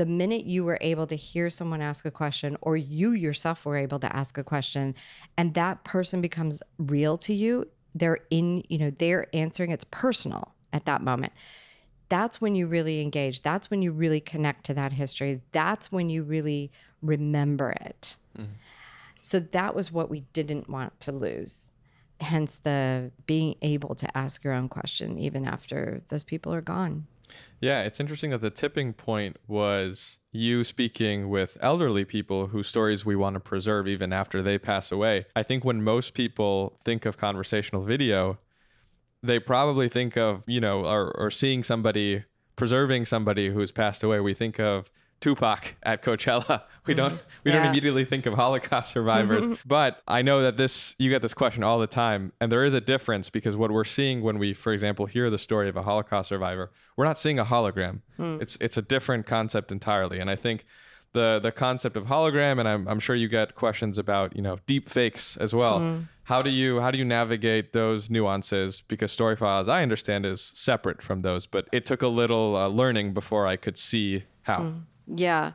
the 0.00 0.06
minute 0.06 0.44
you 0.44 0.64
were 0.64 0.78
able 0.80 1.06
to 1.06 1.14
hear 1.14 1.50
someone 1.50 1.82
ask 1.82 2.06
a 2.06 2.10
question 2.10 2.56
or 2.62 2.76
you 2.76 3.12
yourself 3.12 3.66
were 3.66 3.76
able 3.76 3.98
to 3.98 4.16
ask 4.16 4.38
a 4.38 4.44
question 4.44 4.94
and 5.36 5.52
that 5.54 5.84
person 5.84 6.22
becomes 6.22 6.62
real 6.78 7.18
to 7.18 7.34
you 7.34 7.66
they're 7.94 8.20
in 8.30 8.62
you 8.68 8.78
know 8.78 8.90
they're 8.98 9.26
answering 9.34 9.70
it's 9.70 9.84
personal 9.84 10.54
at 10.72 10.84
that 10.86 11.02
moment. 11.02 11.32
That's 12.08 12.40
when 12.40 12.54
you 12.54 12.66
really 12.66 13.00
engage. 13.02 13.42
That's 13.42 13.70
when 13.70 13.82
you 13.82 13.92
really 13.92 14.20
connect 14.20 14.64
to 14.66 14.74
that 14.74 14.92
history. 14.92 15.40
That's 15.52 15.92
when 15.92 16.10
you 16.10 16.22
really 16.22 16.70
remember 17.02 17.70
it. 17.70 18.16
Mm-hmm. 18.38 18.52
so 19.20 19.40
that 19.40 19.74
was 19.74 19.90
what 19.90 20.08
we 20.08 20.20
didn't 20.32 20.70
want 20.70 20.98
to 21.00 21.12
lose. 21.12 21.72
Hence 22.20 22.58
the 22.58 23.10
being 23.26 23.56
able 23.60 23.94
to 23.96 24.16
ask 24.16 24.44
your 24.44 24.52
own 24.52 24.68
question 24.68 25.18
even 25.18 25.46
after 25.46 26.02
those 26.08 26.22
people 26.22 26.54
are 26.54 26.60
gone 26.60 27.06
yeah, 27.60 27.82
it's 27.82 28.00
interesting 28.00 28.30
that 28.30 28.40
the 28.40 28.50
tipping 28.50 28.92
point 28.92 29.36
was 29.46 30.18
you 30.32 30.64
speaking 30.64 31.28
with 31.28 31.58
elderly 31.60 32.04
people 32.04 32.48
whose 32.48 32.66
stories 32.66 33.04
we 33.04 33.16
want 33.16 33.34
to 33.34 33.40
preserve 33.40 33.86
even 33.86 34.12
after 34.12 34.42
they 34.42 34.58
pass 34.58 34.90
away. 34.90 35.26
I 35.36 35.42
think 35.42 35.64
when 35.64 35.82
most 35.82 36.14
people 36.14 36.78
think 36.84 37.04
of 37.04 37.18
conversational 37.18 37.82
video, 37.82 38.38
they 39.22 39.38
probably 39.38 39.88
think 39.88 40.16
of, 40.16 40.42
you 40.46 40.60
know, 40.60 40.86
or, 40.86 41.12
or 41.18 41.30
seeing 41.30 41.62
somebody 41.62 42.24
preserving 42.56 43.06
somebody 43.06 43.50
who's 43.50 43.72
passed 43.72 44.02
away. 44.02 44.20
We 44.20 44.34
think 44.34 44.58
of 44.58 44.90
Tupac 45.20 45.74
at 45.82 46.02
Coachella. 46.02 46.62
We 46.86 46.94
don't 46.94 47.12
mm-hmm. 47.12 47.24
we 47.44 47.52
yeah. 47.52 47.58
don't 47.58 47.66
immediately 47.68 48.04
think 48.06 48.26
of 48.26 48.34
Holocaust 48.34 48.90
survivors. 48.90 49.46
but 49.66 50.02
I 50.08 50.22
know 50.22 50.42
that 50.42 50.56
this 50.56 50.96
you 50.98 51.10
get 51.10 51.22
this 51.22 51.34
question 51.34 51.62
all 51.62 51.78
the 51.78 51.86
time 51.86 52.32
and 52.40 52.50
there 52.50 52.64
is 52.64 52.72
a 52.72 52.80
difference 52.80 53.28
because 53.30 53.54
what 53.54 53.70
we're 53.70 53.84
seeing 53.84 54.22
when 54.22 54.38
we 54.38 54.54
for 54.54 54.72
example 54.72 55.06
hear 55.06 55.28
the 55.28 55.38
story 55.38 55.68
of 55.68 55.76
a 55.76 55.82
Holocaust 55.82 56.30
survivor, 56.30 56.70
we're 56.96 57.04
not 57.04 57.18
seeing 57.18 57.38
a 57.38 57.44
hologram. 57.44 58.00
Mm. 58.18 58.40
It's 58.40 58.56
it's 58.56 58.78
a 58.78 58.82
different 58.82 59.26
concept 59.26 59.70
entirely 59.70 60.18
and 60.20 60.30
I 60.30 60.36
think 60.36 60.64
the 61.12 61.38
the 61.40 61.52
concept 61.52 61.96
of 61.96 62.06
hologram 62.06 62.58
and 62.58 62.66
I'm, 62.66 62.88
I'm 62.88 62.98
sure 62.98 63.14
you 63.14 63.28
get 63.28 63.54
questions 63.54 63.98
about, 63.98 64.34
you 64.34 64.42
know, 64.42 64.58
deep 64.66 64.88
fakes 64.88 65.36
as 65.36 65.54
well. 65.54 65.80
Mm. 65.80 66.08
How 66.24 66.40
do 66.42 66.50
you 66.50 66.80
how 66.80 66.90
do 66.90 66.98
you 66.98 67.04
navigate 67.04 67.72
those 67.72 68.08
nuances 68.08 68.82
because 68.88 69.14
Storyfile 69.14 69.60
as 69.60 69.68
I 69.68 69.82
understand 69.82 70.24
is 70.24 70.40
separate 70.40 71.02
from 71.02 71.20
those, 71.20 71.46
but 71.46 71.68
it 71.72 71.84
took 71.84 72.02
a 72.02 72.08
little 72.08 72.56
uh, 72.56 72.68
learning 72.68 73.12
before 73.12 73.46
I 73.46 73.56
could 73.56 73.76
see 73.76 74.24
how. 74.42 74.60
Mm. 74.60 74.82
Yeah 75.14 75.52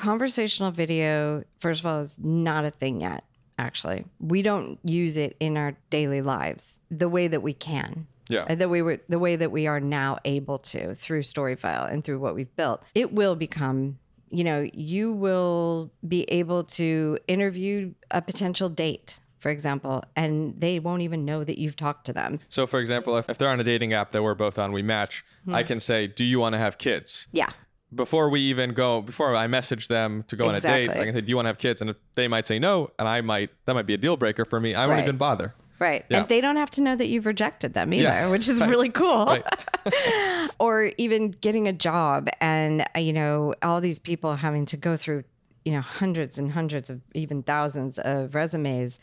conversational 0.00 0.70
video, 0.70 1.44
first 1.58 1.80
of 1.80 1.86
all, 1.86 2.00
is 2.00 2.18
not 2.18 2.64
a 2.64 2.70
thing 2.70 3.02
yet, 3.02 3.22
actually. 3.58 4.06
We 4.18 4.40
don't 4.40 4.78
use 4.82 5.16
it 5.18 5.36
in 5.40 5.58
our 5.58 5.76
daily 5.90 6.22
lives 6.22 6.80
the 6.90 7.08
way 7.08 7.28
that 7.28 7.42
we 7.42 7.52
can. 7.52 8.06
Yeah. 8.28 8.46
Uh, 8.48 8.54
The 8.54 8.68
way 8.68 8.80
we 8.80 8.98
the 9.08 9.18
way 9.18 9.36
that 9.36 9.50
we 9.50 9.66
are 9.66 9.80
now 9.80 10.18
able 10.24 10.58
to 10.58 10.94
through 10.94 11.22
Storyfile 11.22 11.92
and 11.92 12.02
through 12.04 12.20
what 12.20 12.34
we've 12.34 12.54
built. 12.56 12.82
It 12.94 13.12
will 13.12 13.34
become, 13.36 13.98
you 14.30 14.44
know, 14.44 14.68
you 14.72 15.12
will 15.12 15.90
be 16.06 16.22
able 16.30 16.62
to 16.80 17.18
interview 17.26 17.92
a 18.10 18.22
potential 18.22 18.68
date, 18.68 19.18
for 19.40 19.50
example, 19.50 20.04
and 20.14 20.54
they 20.58 20.78
won't 20.78 21.02
even 21.02 21.24
know 21.24 21.42
that 21.44 21.58
you've 21.58 21.76
talked 21.76 22.06
to 22.06 22.12
them. 22.12 22.38
So, 22.48 22.66
for 22.68 22.78
example, 22.78 23.18
if, 23.18 23.28
if 23.28 23.36
they're 23.36 23.50
on 23.50 23.58
a 23.60 23.64
dating 23.64 23.92
app 23.92 24.12
that 24.12 24.22
we're 24.22 24.34
both 24.34 24.58
on, 24.58 24.72
we 24.72 24.82
match. 24.82 25.24
I 25.52 25.62
can 25.64 25.80
say, 25.80 26.06
Do 26.06 26.24
you 26.24 26.38
want 26.38 26.52
to 26.54 26.58
have 26.58 26.78
kids? 26.78 27.26
Yeah. 27.32 27.50
Before 27.94 28.30
we 28.30 28.40
even 28.42 28.72
go, 28.72 29.02
before 29.02 29.34
I 29.34 29.46
message 29.48 29.88
them 29.88 30.22
to 30.28 30.36
go 30.36 30.44
on 30.48 30.54
a 30.54 30.60
date, 30.60 30.84
Exactly. 30.84 31.00
I 31.02 31.04
can 31.06 31.14
say, 31.14 31.20
Do 31.22 31.28
you 31.30 31.36
want 31.36 31.46
to 31.46 31.48
have 31.50 31.58
kids? 31.58 31.80
And 31.80 31.90
if 31.90 31.96
they 32.14 32.28
might 32.28 32.46
say 32.46 32.58
no, 32.58 32.90
and 32.98 33.08
I 33.08 33.20
might, 33.20 33.50
that 33.66 33.74
might 33.74 33.86
be 33.86 33.94
a 33.94 33.98
deal 33.98 34.16
breaker 34.16 34.44
for 34.44 34.60
me. 34.60 34.74
I 34.74 34.86
won't 34.86 34.98
Right. 34.98 35.04
even 35.04 35.16
bother. 35.16 35.54
Right. 35.80 36.04
Yeah. 36.08 36.20
And 36.20 36.28
they 36.28 36.40
don't 36.40 36.56
have 36.56 36.70
to 36.72 36.82
know 36.82 36.94
that 36.94 37.08
you've 37.08 37.26
rejected 37.26 37.74
them 37.74 37.92
either, 37.92 38.02
Yeah. 38.04 38.30
which 38.30 38.48
is 38.48 38.60
really 38.72 38.90
cool. 38.90 39.24
Right. 39.26 39.44
or 40.58 40.92
even 40.98 41.30
getting 41.30 41.66
a 41.68 41.72
job 41.72 42.28
and, 42.40 42.82
uh, 42.94 43.00
you 43.00 43.12
know, 43.12 43.54
all 43.62 43.80
these 43.80 43.98
people 43.98 44.36
having 44.36 44.66
to 44.66 44.76
go 44.76 44.96
through, 44.96 45.24
you 45.64 45.72
know, 45.72 45.80
hundreds 45.80 46.38
and 46.38 46.52
hundreds 46.52 46.90
of 46.90 47.00
even 47.14 47.42
thousands 47.42 47.98
of 47.98 48.34
resumes. 48.34 48.98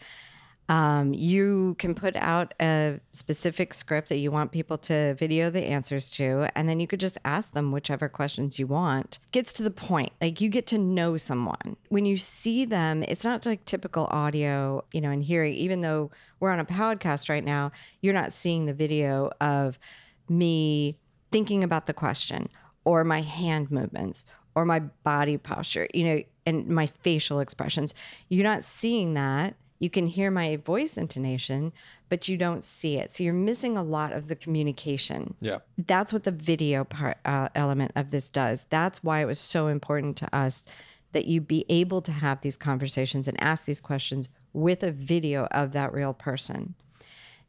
Um, 0.69 1.13
you 1.13 1.75
can 1.79 1.95
put 1.95 2.15
out 2.17 2.53
a 2.59 2.99
specific 3.13 3.73
script 3.73 4.09
that 4.09 4.17
you 4.17 4.31
want 4.31 4.51
people 4.51 4.77
to 4.79 5.13
video 5.15 5.49
the 5.49 5.63
answers 5.63 6.09
to, 6.11 6.49
and 6.55 6.67
then 6.67 6.79
you 6.79 6.87
could 6.87 6.99
just 6.99 7.17
ask 7.23 7.53
them 7.53 7.71
whichever 7.71 8.09
questions 8.09 8.59
you 8.59 8.67
want. 8.67 9.19
Gets 9.31 9.53
to 9.53 9.63
the 9.63 9.71
point. 9.71 10.11
Like 10.19 10.41
you 10.41 10.49
get 10.49 10.67
to 10.67 10.77
know 10.77 11.15
someone. 11.15 11.77
When 11.89 12.05
you 12.05 12.17
see 12.17 12.65
them, 12.65 13.03
it's 13.03 13.23
not 13.23 13.45
like 13.45 13.63
typical 13.63 14.07
audio, 14.11 14.83
you 14.91 14.99
know, 14.99 15.11
and 15.11 15.23
hearing, 15.23 15.53
even 15.53 15.81
though 15.81 16.11
we're 16.39 16.51
on 16.51 16.59
a 16.59 16.65
podcast 16.65 17.29
right 17.29 17.45
now, 17.45 17.71
you're 18.01 18.13
not 18.13 18.33
seeing 18.33 18.65
the 18.65 18.73
video 18.73 19.31
of 19.39 19.79
me 20.27 20.97
thinking 21.31 21.63
about 21.63 21.87
the 21.87 21.93
question 21.93 22.49
or 22.83 23.03
my 23.03 23.21
hand 23.21 23.71
movements 23.71 24.25
or 24.55 24.65
my 24.65 24.79
body 24.79 25.37
posture, 25.37 25.87
you 25.93 26.03
know, 26.03 26.21
and 26.45 26.67
my 26.67 26.87
facial 26.87 27.39
expressions. 27.39 27.93
You're 28.27 28.43
not 28.43 28.63
seeing 28.63 29.13
that. 29.13 29.55
You 29.79 29.89
can 29.89 30.07
hear 30.07 30.31
my 30.31 30.57
voice 30.57 30.97
intonation, 30.97 31.71
but 32.09 32.27
you 32.27 32.37
don't 32.37 32.63
see 32.63 32.97
it. 32.97 33.11
So 33.11 33.23
you're 33.23 33.33
missing 33.33 33.77
a 33.77 33.83
lot 33.83 34.13
of 34.13 34.27
the 34.27 34.35
communication. 34.35 35.35
Yeah. 35.39 35.59
That's 35.77 36.11
what 36.11 36.23
the 36.23 36.31
video 36.31 36.83
part 36.83 37.17
uh, 37.25 37.49
element 37.53 37.91
of 37.95 38.09
this 38.09 38.29
does. 38.29 38.65
That's 38.69 39.03
why 39.03 39.21
it 39.21 39.25
was 39.25 39.39
so 39.39 39.67
important 39.67 40.17
to 40.17 40.35
us 40.35 40.63
that 41.11 41.25
you 41.25 41.41
be 41.41 41.65
able 41.69 42.01
to 42.01 42.11
have 42.11 42.41
these 42.41 42.57
conversations 42.57 43.27
and 43.27 43.41
ask 43.41 43.65
these 43.65 43.81
questions 43.81 44.29
with 44.53 44.83
a 44.83 44.91
video 44.91 45.45
of 45.51 45.71
that 45.73 45.93
real 45.93 46.13
person. 46.13 46.75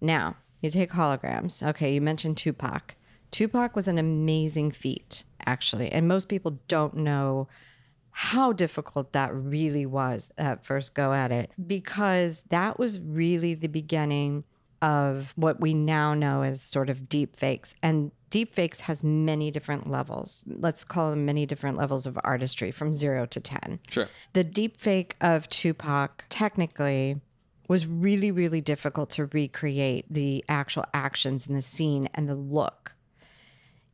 Now, 0.01 0.37
you 0.61 0.71
take 0.71 0.91
holograms. 0.91 1.67
Okay, 1.67 1.95
you 1.95 2.01
mentioned 2.01 2.37
Tupac. 2.37 2.97
Tupac 3.31 3.75
was 3.75 3.89
an 3.89 3.99
amazing 3.99 4.71
feat, 4.71 5.25
actually. 5.47 5.91
And 5.91 6.09
most 6.09 6.29
people 6.29 6.59
don't 6.69 6.97
know 6.97 7.49
how 8.21 8.53
difficult 8.53 9.13
that 9.13 9.33
really 9.33 9.87
was 9.87 10.29
at 10.37 10.65
first 10.65 10.93
go 10.93 11.13
at 11.13 11.31
it 11.31 11.53
because 11.69 12.43
that 12.49 12.77
was 12.77 12.99
really 12.99 13.55
the 13.55 13.69
beginning 13.69 14.43
of 14.83 15.33
what 15.37 15.61
we 15.61 15.73
now 15.73 16.15
know 16.15 16.43
as 16.43 16.61
sort 16.61 16.91
of 16.91 17.09
deep 17.09 17.37
fakes. 17.37 17.77
And 17.81 18.11
deep 18.31 18.57
fakes 18.57 18.81
has 18.81 19.05
many 19.05 19.53
different 19.53 19.89
levels. 19.89 20.43
Let's 20.49 20.83
call 20.83 21.11
them 21.11 21.27
many 21.27 21.47
different 21.47 21.77
levels 21.77 22.07
of 22.07 22.19
artistry 22.25 22.73
from 22.73 22.93
zero 22.93 23.25
to 23.27 23.39
10. 23.39 23.79
Sure. 23.89 24.09
The 24.33 24.43
deep 24.43 24.77
fake 24.77 25.15
of 25.21 25.49
Tupac 25.49 26.25
technically 26.29 27.21
was 27.69 27.87
really, 27.87 28.33
really 28.33 28.61
difficult 28.61 29.11
to 29.11 29.27
recreate 29.27 30.07
the 30.11 30.45
actual 30.49 30.87
actions 30.93 31.47
in 31.47 31.55
the 31.55 31.63
scene 31.63 32.09
and 32.15 32.29
the 32.29 32.35
look. 32.35 32.97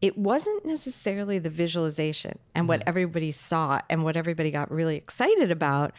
It 0.00 0.18
wasn't 0.18 0.66
necessarily 0.66 1.38
the 1.38 1.50
visualization 1.50 2.38
and 2.54 2.68
what 2.68 2.80
mm-hmm. 2.80 2.88
everybody 2.88 3.30
saw 3.30 3.80
and 3.88 4.04
what 4.04 4.16
everybody 4.16 4.50
got 4.50 4.70
really 4.70 4.96
excited 4.96 5.50
about 5.50 5.92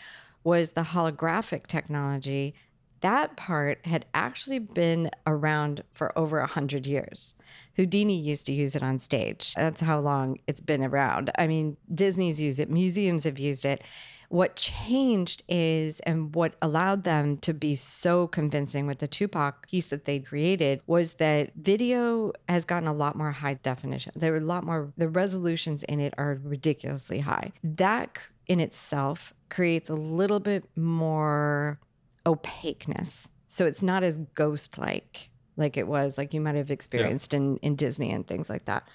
was 0.44 0.72
the 0.72 0.82
holographic 0.82 1.68
technology. 1.68 2.54
That 3.02 3.36
part 3.36 3.86
had 3.86 4.06
actually 4.14 4.60
been 4.60 5.12
around 5.28 5.84
for 5.94 6.18
over 6.18 6.40
a 6.40 6.48
hundred 6.48 6.88
years. 6.88 7.36
Houdini 7.76 8.18
used 8.18 8.46
to 8.46 8.54
use 8.54 8.76
it 8.76 8.84
on 8.84 9.00
stage. 9.00 9.54
That's 9.56 9.82
how 9.82 10.00
long 10.00 10.40
it's 10.48 10.62
been 10.62 10.84
around. 10.84 11.32
I 11.38 11.48
mean, 11.48 11.78
Disney's 11.94 12.40
used 12.40 12.60
it, 12.60 12.70
museums 12.70 13.24
have 13.26 13.40
used 13.40 13.66
it. 13.66 13.84
What 14.30 14.56
changed 14.56 15.44
is, 15.48 16.00
and 16.02 16.34
what 16.34 16.56
allowed 16.62 17.04
them 17.04 17.38
to 17.40 17.54
be 17.54 17.76
so 17.76 18.28
convincing 18.28 18.88
with 18.88 19.00
the 19.00 19.08
Tupac 19.08 19.68
piece 19.68 19.88
that 19.88 20.06
they 20.06 20.20
created 20.20 20.82
was 20.88 21.14
that 21.16 21.52
video 21.56 22.34
has 22.50 22.66
gotten 22.66 22.88
a 22.88 22.94
lot 22.94 23.16
more 23.16 23.32
high 23.32 23.56
definition. 23.56 24.14
There 24.16 24.34
are 24.34 24.38
a 24.38 24.42
lot 24.42 24.64
more, 24.64 24.92
the 24.98 25.10
resolutions 25.10 25.84
in 25.84 26.00
it 26.00 26.14
are 26.18 26.40
ridiculously 26.44 27.20
high. 27.20 27.52
That 27.64 28.18
in 28.48 28.60
itself 28.60 29.34
creates 29.50 29.90
a 29.90 29.96
little 29.96 30.40
bit 30.40 30.70
more 30.76 31.80
opaqueness. 32.26 33.30
So 33.48 33.66
it's 33.66 33.82
not 33.82 34.04
as 34.04 34.18
ghost 34.18 34.78
like 34.78 35.30
like 35.58 35.78
it 35.78 35.88
was, 35.88 36.18
like 36.18 36.34
you 36.34 36.42
might 36.42 36.56
have 36.56 36.72
experienced 36.72 37.34
in, 37.34 37.58
in 37.58 37.76
Disney 37.76 38.12
and 38.12 38.28
things 38.28 38.50
like 38.50 38.66
that. 38.66 38.88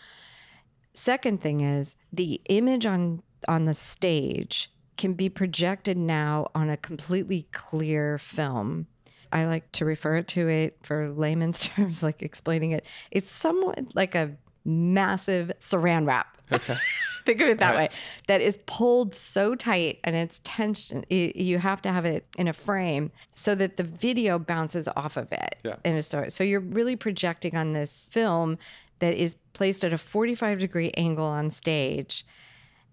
Second 0.93 1.41
thing 1.41 1.61
is 1.61 1.97
the 2.13 2.41
image 2.49 2.85
on 2.85 3.23
on 3.49 3.65
the 3.65 3.75
stage 3.75 4.71
can 5.01 5.15
be 5.15 5.29
projected 5.31 5.97
now 5.97 6.51
on 6.55 6.69
a 6.69 6.77
completely 6.77 7.47
clear 7.53 8.19
film. 8.19 8.87
I 9.33 9.47
like 9.47 9.71
to 9.73 9.85
refer 9.85 10.21
to 10.23 10.49
it 10.49 10.77
for 10.83 11.09
layman's 11.11 11.61
terms, 11.67 12.03
like 12.03 12.23
explaining 12.23 12.73
it. 12.73 12.85
It's 13.11 13.31
somewhat 13.31 13.95
like 13.95 14.15
a 14.15 14.33
massive 14.65 15.51
saran 15.59 16.07
wrap. 16.07 16.37
Okay. 16.53 16.77
Think 17.27 17.41
of 17.41 17.49
it 17.49 17.59
that 17.61 17.75
Right. 17.75 17.91
way. 17.93 17.97
That 18.29 18.41
is 18.41 18.59
pulled 18.67 19.15
so 19.15 19.55
tight 19.55 20.01
and 20.05 20.15
it's 20.17 20.41
tension. 20.43 21.05
You 21.11 21.59
have 21.59 21.81
to 21.83 21.93
have 21.93 22.05
it 22.05 22.27
in 22.37 22.49
a 22.49 22.53
frame 22.53 23.11
so 23.35 23.55
that 23.55 23.77
the 23.77 23.85
video 23.85 24.39
bounces 24.39 24.89
off 24.97 25.17
of 25.17 25.31
it 25.33 25.57
Yeah. 25.65 25.77
in 25.85 25.97
a 25.97 26.03
story. 26.03 26.31
So 26.31 26.45
you're 26.45 26.61
really 26.61 26.97
projecting 26.97 27.57
on 27.57 27.73
this 27.73 28.09
film 28.11 28.59
that 28.99 29.15
is 29.15 29.37
placed 29.55 29.85
at 29.85 29.93
a 29.93 29.99
45 29.99 30.59
degree 30.59 30.91
angle 30.97 31.25
on 31.27 31.51
stage 31.51 32.27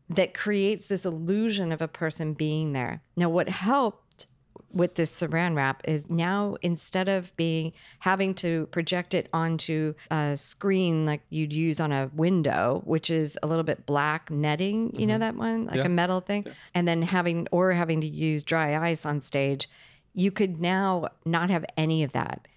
that 0.09 0.33
creates 0.33 0.87
this 0.87 1.05
illusion 1.05 1.71
of 1.71 1.81
a 1.81 1.87
person 1.87 2.33
being 2.33 2.73
there. 2.73 3.01
Now, 3.15 3.29
what 3.29 3.49
helped 3.49 4.27
with 4.71 4.95
this 4.95 5.11
saran 5.11 5.55
wrap 5.55 5.81
is 5.85 6.09
now 6.09 6.55
instead 6.61 7.07
of 7.07 7.35
being 7.35 7.73
having 7.99 8.33
to 8.35 8.67
project 8.67 9.13
it 9.13 9.29
onto 9.33 9.93
a 10.11 10.35
screen 10.37 11.05
like 11.05 11.21
you'd 11.29 11.53
use 11.53 11.79
on 11.79 11.91
a 11.91 12.09
window, 12.13 12.81
which 12.85 13.09
is 13.09 13.37
a 13.41 13.47
little 13.47 13.63
bit 13.63 13.85
black 13.85 14.29
netting, 14.29 14.93
you 14.97 15.07
know 15.07 15.13
mm-hmm. 15.13 15.21
that 15.21 15.35
one, 15.35 15.65
like 15.65 15.77
Yeah. 15.77 15.85
a 15.85 15.89
metal 15.89 16.19
thing, 16.19 16.45
and 16.73 16.87
then 16.87 17.01
having 17.01 17.47
or 17.51 17.71
having 17.71 18.01
to 18.01 18.07
use 18.07 18.43
dry 18.43 18.75
ice 18.89 19.05
on 19.05 19.21
stage, 19.21 19.69
you 20.13 20.31
could 20.31 20.59
now 20.59 21.07
not 21.25 21.49
have 21.49 21.65
any 21.75 22.03
of 22.03 22.11
that. 22.11 22.47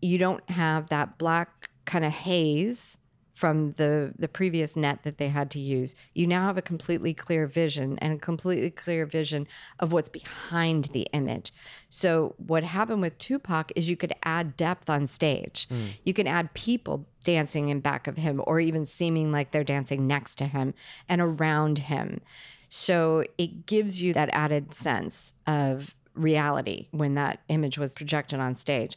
You 0.00 0.18
don't 0.18 0.48
have 0.50 0.88
that 0.88 1.18
black 1.18 1.70
kind 1.84 2.04
of 2.04 2.12
haze 2.12 2.98
from 3.42 3.72
the 3.72 4.14
the 4.16 4.28
previous 4.28 4.76
net 4.76 5.02
that 5.02 5.18
they 5.18 5.26
had 5.26 5.50
to 5.50 5.58
use. 5.58 5.96
You 6.14 6.28
now 6.28 6.46
have 6.46 6.56
a 6.58 6.62
completely 6.62 7.12
clear 7.12 7.48
vision 7.48 7.98
and 7.98 8.12
a 8.12 8.16
completely 8.16 8.70
clear 8.70 9.04
vision 9.04 9.48
of 9.80 9.92
what's 9.92 10.08
behind 10.08 10.84
the 10.92 11.08
image. 11.12 11.52
So 11.88 12.36
what 12.36 12.62
happened 12.62 13.02
with 13.02 13.18
Tupac 13.18 13.72
is 13.74 13.90
you 13.90 13.96
could 13.96 14.12
add 14.22 14.56
depth 14.56 14.88
on 14.88 15.08
stage. 15.08 15.66
Hmm. 15.68 15.86
You 16.04 16.14
can 16.14 16.28
add 16.28 16.54
people 16.54 17.04
dancing 17.24 17.68
in 17.68 17.80
back 17.80 18.06
of 18.06 18.16
him 18.16 18.40
or 18.46 18.60
even 18.60 18.86
seeming 18.86 19.32
like 19.32 19.50
they're 19.50 19.64
dancing 19.64 20.06
next 20.06 20.36
to 20.36 20.46
him 20.46 20.72
and 21.08 21.20
around 21.20 21.78
him. 21.78 22.20
So 22.68 23.24
it 23.38 23.66
gives 23.66 24.00
you 24.00 24.12
that 24.12 24.28
added 24.32 24.72
sense 24.72 25.34
of 25.48 25.96
reality 26.14 26.86
when 26.92 27.14
that 27.14 27.40
image 27.48 27.76
was 27.76 27.92
projected 27.94 28.38
on 28.38 28.54
stage. 28.54 28.96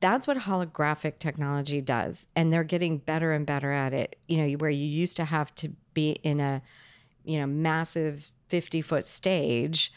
That's 0.00 0.26
what 0.26 0.36
holographic 0.36 1.18
technology 1.18 1.80
does. 1.80 2.26
And 2.36 2.52
they're 2.52 2.64
getting 2.64 2.98
better 2.98 3.32
and 3.32 3.46
better 3.46 3.72
at 3.72 3.92
it. 3.92 4.16
You 4.28 4.36
know, 4.36 4.48
where 4.58 4.70
you 4.70 4.86
used 4.86 5.16
to 5.16 5.24
have 5.24 5.54
to 5.56 5.70
be 5.94 6.12
in 6.22 6.40
a, 6.40 6.62
you 7.24 7.38
know, 7.38 7.46
massive 7.46 8.30
50 8.48 8.82
foot 8.82 9.06
stage, 9.06 9.92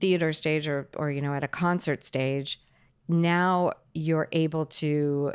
theater 0.00 0.32
stage, 0.32 0.68
or, 0.68 0.88
or, 0.96 1.10
you 1.10 1.20
know, 1.20 1.34
at 1.34 1.44
a 1.44 1.48
concert 1.48 2.04
stage. 2.04 2.60
Now 3.08 3.72
you're 3.94 4.28
able 4.32 4.66
to 4.66 5.32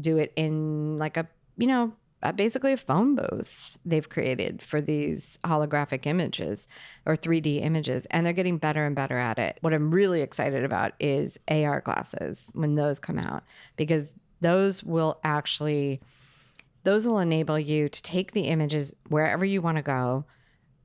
do 0.00 0.18
it 0.18 0.32
in 0.34 0.98
like 0.98 1.16
a, 1.16 1.28
you 1.56 1.68
know, 1.68 1.92
Uh, 2.22 2.30
basically 2.30 2.72
a 2.72 2.76
phone 2.76 3.16
booth 3.16 3.78
they've 3.84 4.08
created 4.08 4.62
for 4.62 4.80
these 4.80 5.38
holographic 5.44 6.06
images 6.06 6.68
or 7.04 7.14
3D 7.14 7.62
images, 7.62 8.06
and 8.06 8.24
they're 8.24 8.32
getting 8.32 8.58
better 8.58 8.86
and 8.86 8.94
better 8.94 9.18
at 9.18 9.38
it. 9.38 9.58
What 9.60 9.74
I'm 9.74 9.90
really 9.90 10.20
excited 10.20 10.64
about 10.64 10.92
is 11.00 11.38
AR 11.48 11.80
glasses 11.80 12.48
when 12.54 12.76
those 12.76 13.00
come 13.00 13.18
out, 13.18 13.42
because 13.76 14.12
those 14.40 14.82
will 14.84 15.18
actually 15.24 16.00
those 16.84 17.06
will 17.06 17.20
enable 17.20 17.58
you 17.58 17.88
to 17.88 18.02
take 18.02 18.32
the 18.32 18.48
images 18.48 18.92
wherever 19.08 19.44
you 19.44 19.62
want 19.62 19.76
to 19.76 19.82
go 19.82 20.24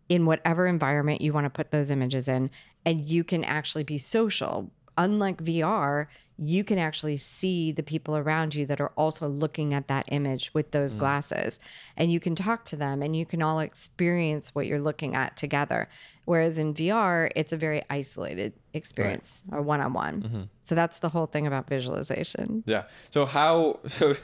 in 0.09 0.25
whatever 0.25 0.67
environment 0.67 1.21
you 1.21 1.33
want 1.33 1.45
to 1.45 1.49
put 1.49 1.71
those 1.71 1.89
images 1.89 2.27
in, 2.27 2.49
and 2.85 3.01
you 3.01 3.23
can 3.23 3.43
actually 3.43 3.83
be 3.83 3.97
social. 3.97 4.71
Unlike 4.97 5.43
VR, 5.43 6.07
you 6.39 6.63
can 6.63 6.77
actually 6.77 7.17
see 7.17 7.71
the 7.71 7.83
people 7.83 8.15
around 8.15 8.53
you 8.53 8.65
that 8.65 8.79
are 8.79 8.91
also 8.95 9.27
looking 9.27 9.73
at 9.73 9.87
that 9.87 10.05
image 10.09 10.53
with 10.53 10.71
those 10.71 10.93
mm. 10.93 10.99
glasses 10.99 11.59
and 11.95 12.11
you 12.11 12.19
can 12.19 12.35
talk 12.35 12.63
to 12.65 12.75
them 12.75 13.01
and 13.01 13.15
you 13.15 13.25
can 13.25 13.41
all 13.41 13.59
experience 13.59 14.53
what 14.53 14.67
you're 14.67 14.79
looking 14.79 15.15
at 15.15 15.35
together 15.35 15.87
whereas 16.25 16.57
in 16.57 16.73
VR 16.73 17.31
it's 17.35 17.51
a 17.53 17.57
very 17.57 17.81
isolated 17.89 18.53
experience 18.73 19.43
right. 19.49 19.57
or 19.57 19.61
one-on-one 19.63 20.21
mm-hmm. 20.21 20.41
so 20.61 20.75
that's 20.75 20.99
the 20.99 21.09
whole 21.09 21.25
thing 21.25 21.47
about 21.47 21.67
visualization 21.67 22.63
yeah 22.67 22.83
so 23.09 23.25
how 23.25 23.79
so 23.87 24.15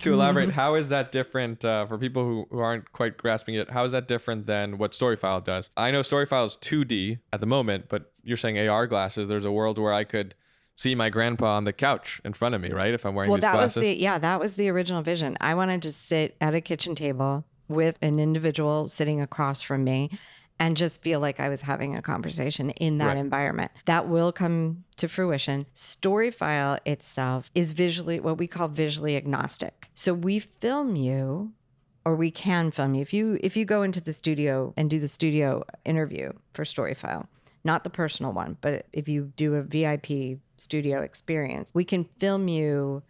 to 0.00 0.12
elaborate 0.12 0.50
how 0.50 0.76
is 0.76 0.88
that 0.90 1.10
different 1.10 1.64
uh, 1.64 1.84
for 1.86 1.98
people 1.98 2.24
who, 2.24 2.46
who 2.50 2.60
aren't 2.60 2.92
quite 2.92 3.16
grasping 3.16 3.56
it 3.56 3.70
how 3.70 3.84
is 3.84 3.92
that 3.92 4.06
different 4.06 4.46
than 4.46 4.78
what 4.78 4.92
storyfile 4.92 5.42
does 5.42 5.70
i 5.76 5.90
know 5.90 6.00
storyfile 6.00 6.46
is 6.46 6.56
2d 6.58 7.18
at 7.32 7.40
the 7.40 7.46
moment 7.46 7.86
but 7.88 8.12
you're 8.22 8.36
saying 8.36 8.56
ar 8.68 8.86
glasses 8.86 9.28
there's 9.28 9.44
a 9.44 9.52
world 9.52 9.78
where 9.78 9.92
i 9.92 10.04
could 10.04 10.34
see 10.76 10.94
my 10.94 11.10
grandpa 11.10 11.56
on 11.56 11.64
the 11.64 11.72
couch 11.72 12.20
in 12.24 12.34
front 12.34 12.54
of 12.54 12.60
me, 12.60 12.70
right? 12.70 12.94
If 12.94 13.04
I'm 13.04 13.14
wearing 13.14 13.30
well, 13.30 13.38
these 13.38 13.42
that 13.42 13.54
glasses. 13.54 13.76
was 13.76 13.84
the 13.84 13.98
yeah, 13.98 14.18
that 14.18 14.38
was 14.38 14.54
the 14.54 14.68
original 14.68 15.02
vision. 15.02 15.36
I 15.40 15.54
wanted 15.54 15.82
to 15.82 15.92
sit 15.92 16.36
at 16.40 16.54
a 16.54 16.60
kitchen 16.60 16.94
table 16.94 17.44
with 17.68 17.98
an 18.02 18.20
individual 18.20 18.88
sitting 18.88 19.20
across 19.20 19.62
from 19.62 19.82
me 19.82 20.10
and 20.58 20.76
just 20.76 21.02
feel 21.02 21.20
like 21.20 21.40
I 21.40 21.48
was 21.48 21.62
having 21.62 21.96
a 21.96 22.02
conversation 22.02 22.70
in 22.70 22.98
that 22.98 23.08
right. 23.08 23.16
environment. 23.16 23.72
That 23.84 24.08
will 24.08 24.32
come 24.32 24.84
to 24.96 25.08
fruition. 25.08 25.66
Storyfile 25.74 26.78
itself 26.86 27.50
is 27.54 27.72
visually 27.72 28.20
what 28.20 28.38
we 28.38 28.46
call 28.46 28.68
visually 28.68 29.16
agnostic. 29.16 29.90
So 29.92 30.14
we 30.14 30.38
film 30.38 30.96
you 30.96 31.52
or 32.04 32.14
we 32.14 32.30
can 32.30 32.70
film 32.70 32.94
you. 32.94 33.02
If 33.02 33.12
you 33.12 33.38
if 33.42 33.56
you 33.56 33.64
go 33.64 33.82
into 33.82 34.00
the 34.00 34.12
studio 34.12 34.72
and 34.76 34.88
do 34.88 35.00
the 35.00 35.08
studio 35.08 35.64
interview 35.84 36.32
for 36.54 36.64
Storyfile, 36.64 37.26
not 37.66 37.84
the 37.84 37.90
personal 37.90 38.32
one, 38.32 38.56
but 38.62 38.86
if 38.92 39.08
you 39.08 39.32
do 39.36 39.56
a 39.56 39.62
VIP 39.62 40.38
studio 40.56 41.02
experience, 41.02 41.70
we 41.74 41.84
can 41.84 42.04
film 42.04 42.48
you 42.48 43.02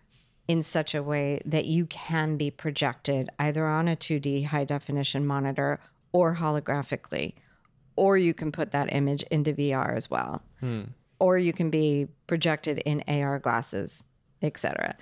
in 0.49 0.63
such 0.63 0.95
a 0.95 1.03
way 1.03 1.41
that 1.45 1.67
you 1.67 1.87
can 1.87 2.37
be 2.37 2.51
projected 2.51 3.29
either 3.39 3.67
on 3.67 3.87
a 3.87 3.97
2D 3.97 4.47
high 4.47 4.65
definition 4.65 5.27
monitor 5.27 5.79
or 6.13 6.37
holographically, 6.37 7.35
or 7.97 8.17
you 8.17 8.33
can 8.33 8.51
put 8.51 8.71
that 8.73 8.93
image 8.93 9.23
into 9.25 9.53
VR 9.53 9.97
as 9.97 10.11
well. 10.11 10.43
Hmm. 10.61 10.85
Or 11.19 11.39
you 11.39 11.53
can 11.53 11.71
be 11.71 12.09
projected 12.27 12.79
in 12.79 13.03
AR 13.09 13.39
glasses, 13.39 14.05
etc. 14.43 14.97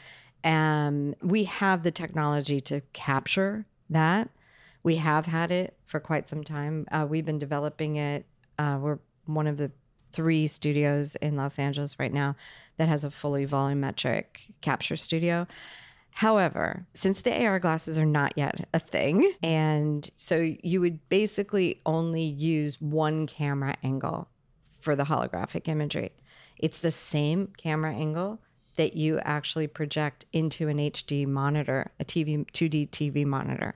And 0.44 1.16
we 1.22 1.44
have 1.44 1.82
the 1.82 1.90
technology 1.90 2.60
to 2.62 2.80
capture 2.92 3.66
that. 3.90 4.30
We 4.82 4.96
have 4.96 5.26
had 5.26 5.50
it 5.50 5.76
for 5.86 5.98
quite 5.98 6.28
some 6.28 6.44
time. 6.44 6.86
Uh, 6.90 7.06
we've 7.08 7.24
been 7.24 7.38
developing 7.38 7.96
it. 7.96 8.26
Uh, 8.58 8.78
we're 8.80 8.98
one 9.26 9.46
of 9.46 9.56
the 9.56 9.70
three 10.12 10.46
studios 10.46 11.16
in 11.16 11.36
Los 11.36 11.58
Angeles 11.58 11.98
right 11.98 12.12
now 12.12 12.36
that 12.76 12.88
has 12.88 13.04
a 13.04 13.10
fully 13.10 13.46
volumetric 13.46 14.52
capture 14.60 14.96
studio. 14.96 15.46
However, 16.12 16.86
since 16.94 17.20
the 17.20 17.44
AR 17.44 17.58
glasses 17.58 17.98
are 17.98 18.06
not 18.06 18.34
yet 18.36 18.68
a 18.72 18.78
thing, 18.78 19.32
and 19.42 20.08
so 20.14 20.54
you 20.62 20.80
would 20.80 21.08
basically 21.08 21.80
only 21.84 22.22
use 22.22 22.80
one 22.80 23.26
camera 23.26 23.76
angle 23.82 24.28
for 24.80 24.94
the 24.94 25.04
holographic 25.04 25.66
imagery. 25.66 26.12
It's 26.56 26.78
the 26.78 26.92
same 26.92 27.48
camera 27.56 27.92
angle 27.92 28.38
that 28.76 28.94
you 28.94 29.18
actually 29.20 29.66
project 29.66 30.26
into 30.32 30.68
an 30.68 30.78
HD 30.78 31.26
monitor, 31.26 31.90
a 31.98 32.04
TV 32.04 32.46
2D 32.52 32.90
TV 32.90 33.24
monitor. 33.24 33.74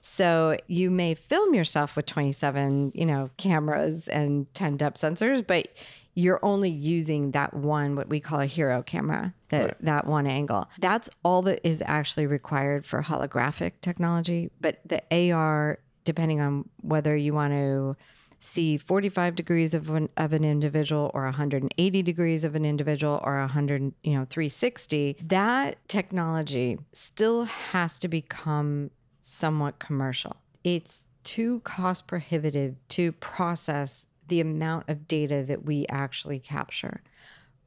So 0.00 0.56
you 0.66 0.90
may 0.90 1.14
film 1.14 1.54
yourself 1.54 1.96
with 1.96 2.06
27, 2.06 2.92
you 2.94 3.04
know, 3.04 3.30
cameras 3.36 4.08
and 4.08 4.52
10 4.54 4.76
depth 4.76 5.00
sensors, 5.00 5.46
but 5.46 5.68
you're 6.14 6.40
only 6.42 6.70
using 6.70 7.30
that 7.32 7.54
one 7.54 7.96
what 7.96 8.08
we 8.08 8.20
call 8.20 8.40
a 8.40 8.46
hero 8.46 8.82
camera 8.82 9.32
that 9.48 9.64
right. 9.64 9.76
that 9.80 10.06
one 10.06 10.26
angle 10.26 10.68
that's 10.78 11.08
all 11.24 11.42
that 11.42 11.66
is 11.66 11.82
actually 11.86 12.26
required 12.26 12.84
for 12.84 13.02
holographic 13.02 13.72
technology 13.80 14.50
but 14.60 14.80
the 14.84 15.32
ar 15.32 15.78
depending 16.04 16.40
on 16.40 16.68
whether 16.80 17.16
you 17.16 17.32
want 17.32 17.52
to 17.52 17.96
see 18.42 18.78
45 18.78 19.34
degrees 19.34 19.74
of 19.74 19.90
an, 19.90 20.08
of 20.16 20.32
an 20.32 20.44
individual 20.44 21.10
or 21.12 21.24
180 21.24 22.02
degrees 22.02 22.42
of 22.42 22.54
an 22.54 22.64
individual 22.64 23.20
or 23.22 23.38
100 23.38 23.92
you 24.02 24.14
know 24.14 24.24
360 24.28 25.16
that 25.22 25.76
technology 25.88 26.78
still 26.92 27.44
has 27.44 27.98
to 27.98 28.08
become 28.08 28.90
somewhat 29.20 29.78
commercial. 29.78 30.36
It's 30.64 31.06
too 31.24 31.60
cost 31.60 32.06
prohibitive 32.06 32.76
to 32.88 33.12
process 33.12 34.06
the 34.28 34.40
amount 34.40 34.88
of 34.88 35.06
data 35.06 35.44
that 35.46 35.64
we 35.64 35.86
actually 35.88 36.38
capture. 36.38 37.02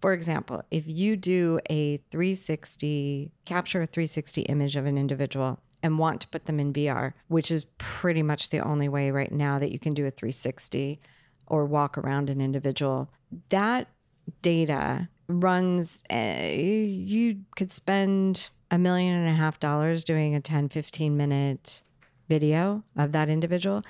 For 0.02 0.14
example, 0.14 0.64
if 0.72 0.84
you 0.88 1.16
do 1.16 1.60
a 1.70 1.98
360, 2.12 3.32
capture 3.46 3.82
a 3.82 3.86
360 3.86 4.42
image 4.44 4.76
of 4.76 4.86
an 4.86 4.98
individual 4.98 5.60
and 5.82 6.00
want 6.00 6.22
to 6.22 6.28
put 6.28 6.46
them 6.46 6.60
in 6.60 6.74
VR, 6.74 7.14
which 7.28 7.52
is 7.52 7.66
pretty 7.78 8.24
much 8.24 8.50
the 8.50 8.60
only 8.60 8.90
way 8.90 9.12
right 9.12 9.32
now 9.32 9.60
that 9.60 9.72
you 9.72 9.80
can 9.80 9.94
do 9.94 10.06
a 10.06 10.12
360 10.12 11.00
or 11.48 11.66
walk 11.66 11.98
around 11.98 12.30
an 12.30 12.42
individual, 12.42 13.10
that 13.50 13.88
data 14.42 15.10
runs, 15.28 16.04
uh, 16.12 16.50
you 16.54 17.42
could 17.56 17.72
spend 17.72 18.50
a 18.74 18.80
million 18.80 19.14
and 19.14 19.30
a 19.30 19.34
half 19.34 19.60
dollars 19.60 20.04
doing 20.04 20.34
a 20.34 20.42
10, 20.42 20.68
15 20.68 21.16
minute 21.16 21.84
video 22.28 22.84
of 22.98 23.12
that 23.12 23.30
individual. 23.30 23.84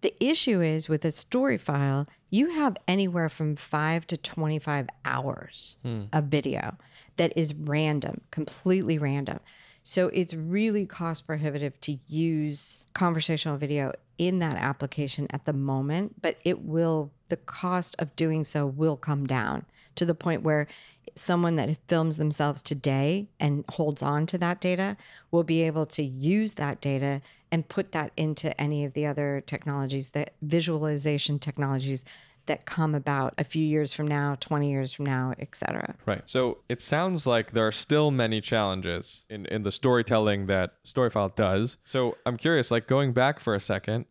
The 0.00 0.14
issue 0.24 0.62
is 0.62 0.88
with 0.88 1.04
a 1.04 1.12
story 1.12 1.58
file, 1.58 2.06
you 2.30 2.48
have 2.48 2.78
anywhere 2.88 3.28
from 3.28 3.56
five 3.56 4.06
to 4.06 4.16
25 4.16 4.88
hours 5.04 5.76
hmm. 5.82 6.04
of 6.14 6.24
video 6.24 6.78
that 7.18 7.34
is 7.36 7.54
random, 7.54 8.22
completely 8.30 8.96
random. 8.98 9.38
So 9.82 10.08
it's 10.08 10.32
really 10.32 10.86
cost 10.86 11.26
prohibitive 11.26 11.78
to 11.82 11.98
use 12.08 12.78
conversational 12.94 13.58
video 13.58 13.92
in 14.16 14.38
that 14.38 14.56
application 14.56 15.26
at 15.28 15.44
the 15.44 15.52
moment, 15.52 16.22
but 16.22 16.38
it 16.42 16.62
will, 16.62 17.12
the 17.28 17.36
cost 17.36 17.94
of 17.98 18.16
doing 18.16 18.44
so 18.44 18.64
will 18.64 18.96
come 18.96 19.26
down 19.26 19.66
to 19.96 20.04
the 20.04 20.14
point 20.14 20.42
where 20.42 20.66
someone 21.14 21.56
that 21.56 21.76
films 21.88 22.16
themselves 22.16 22.62
today 22.62 23.28
and 23.40 23.64
holds 23.70 24.02
on 24.02 24.26
to 24.26 24.38
that 24.38 24.60
data 24.60 24.96
will 25.30 25.44
be 25.44 25.62
able 25.62 25.86
to 25.86 26.02
use 26.02 26.54
that 26.54 26.80
data 26.80 27.22
and 27.50 27.68
put 27.68 27.92
that 27.92 28.12
into 28.16 28.58
any 28.60 28.84
of 28.84 28.92
the 28.94 29.06
other 29.06 29.42
technologies 29.46 30.10
that 30.10 30.34
visualization 30.42 31.38
technologies 31.38 32.04
that 32.46 32.64
come 32.64 32.94
about 32.94 33.34
a 33.38 33.44
few 33.44 33.64
years 33.64 33.92
from 33.92 34.06
now, 34.06 34.36
20 34.40 34.70
years 34.70 34.92
from 34.92 35.04
now, 35.04 35.34
etc. 35.38 35.94
Right. 36.06 36.22
So 36.26 36.58
it 36.68 36.80
sounds 36.80 37.26
like 37.26 37.52
there 37.52 37.66
are 37.66 37.72
still 37.72 38.10
many 38.10 38.40
challenges 38.40 39.26
in, 39.28 39.46
in 39.46 39.62
the 39.62 39.72
storytelling 39.72 40.46
that 40.46 40.74
Storyfile 40.84 41.34
does. 41.34 41.76
So 41.84 42.16
I'm 42.24 42.36
curious, 42.36 42.70
like 42.70 42.86
going 42.86 43.12
back 43.12 43.40
for 43.40 43.54
a 43.54 43.60
second, 43.60 44.06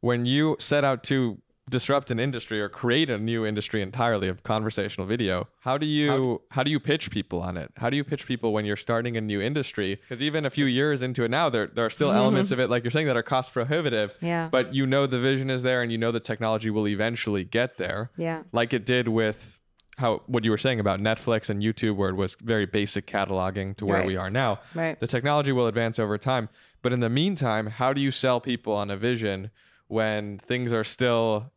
when 0.00 0.26
you 0.26 0.56
set 0.58 0.84
out 0.84 1.02
to 1.04 1.38
disrupt 1.68 2.10
an 2.10 2.18
industry 2.18 2.60
or 2.60 2.68
create 2.68 3.10
a 3.10 3.18
new 3.18 3.44
industry 3.44 3.82
entirely 3.82 4.28
of 4.28 4.42
conversational 4.42 5.06
video 5.06 5.48
how 5.60 5.76
do 5.76 5.86
you 5.86 6.10
how, 6.10 6.40
how 6.50 6.62
do 6.62 6.70
you 6.70 6.80
pitch 6.80 7.10
people 7.10 7.40
on 7.40 7.56
it 7.56 7.70
how 7.76 7.90
do 7.90 7.96
you 7.96 8.04
pitch 8.04 8.26
people 8.26 8.52
when 8.52 8.64
you're 8.64 8.76
starting 8.76 9.16
a 9.16 9.20
new 9.20 9.40
industry 9.40 9.96
because 9.96 10.22
even 10.22 10.44
a 10.44 10.50
few 10.50 10.64
years 10.64 11.02
into 11.02 11.24
it 11.24 11.30
now 11.30 11.48
there, 11.48 11.66
there 11.66 11.84
are 11.84 11.90
still 11.90 12.08
mm-hmm. 12.08 12.18
elements 12.18 12.50
of 12.50 12.60
it 12.60 12.68
like 12.68 12.84
you're 12.84 12.90
saying 12.90 13.06
that 13.06 13.16
are 13.16 13.22
cost 13.22 13.52
prohibitive 13.52 14.12
yeah 14.20 14.48
but 14.50 14.74
you 14.74 14.86
know 14.86 15.06
the 15.06 15.20
vision 15.20 15.50
is 15.50 15.62
there 15.62 15.82
and 15.82 15.92
you 15.92 15.98
know 15.98 16.12
the 16.12 16.20
technology 16.20 16.70
will 16.70 16.88
eventually 16.88 17.44
get 17.44 17.76
there 17.76 18.10
yeah 18.16 18.42
like 18.52 18.72
it 18.72 18.84
did 18.84 19.08
with 19.08 19.60
how 19.98 20.22
what 20.26 20.44
you 20.44 20.50
were 20.50 20.58
saying 20.58 20.78
about 20.80 21.00
Netflix 21.00 21.50
and 21.50 21.60
YouTube, 21.60 21.96
where 21.96 22.08
it 22.08 22.14
was 22.14 22.36
very 22.40 22.66
basic 22.66 23.04
cataloging 23.06 23.76
to 23.76 23.84
where 23.84 23.98
right. 23.98 24.06
we 24.06 24.16
are 24.16 24.30
now. 24.30 24.60
Right. 24.74 24.98
The 24.98 25.08
technology 25.08 25.50
will 25.50 25.66
advance 25.66 25.98
over 25.98 26.16
time, 26.16 26.48
but 26.82 26.92
in 26.92 27.00
the 27.00 27.10
meantime, 27.10 27.66
how 27.66 27.92
do 27.92 28.00
you 28.00 28.10
sell 28.10 28.40
people 28.40 28.74
on 28.74 28.90
a 28.90 28.96
vision 28.96 29.50
when 29.88 30.38
things 30.38 30.72
are 30.72 30.84
still 30.84 31.50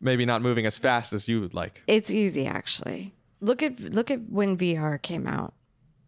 maybe 0.00 0.24
not 0.24 0.42
moving 0.42 0.66
as 0.66 0.78
fast 0.78 1.12
as 1.12 1.28
you 1.28 1.40
would 1.40 1.54
like. 1.54 1.82
It's 1.86 2.10
easy 2.10 2.46
actually. 2.46 3.14
Look 3.40 3.62
at 3.62 3.80
look 3.80 4.10
at 4.10 4.20
when 4.28 4.56
VR 4.56 5.00
came 5.00 5.26
out, 5.26 5.54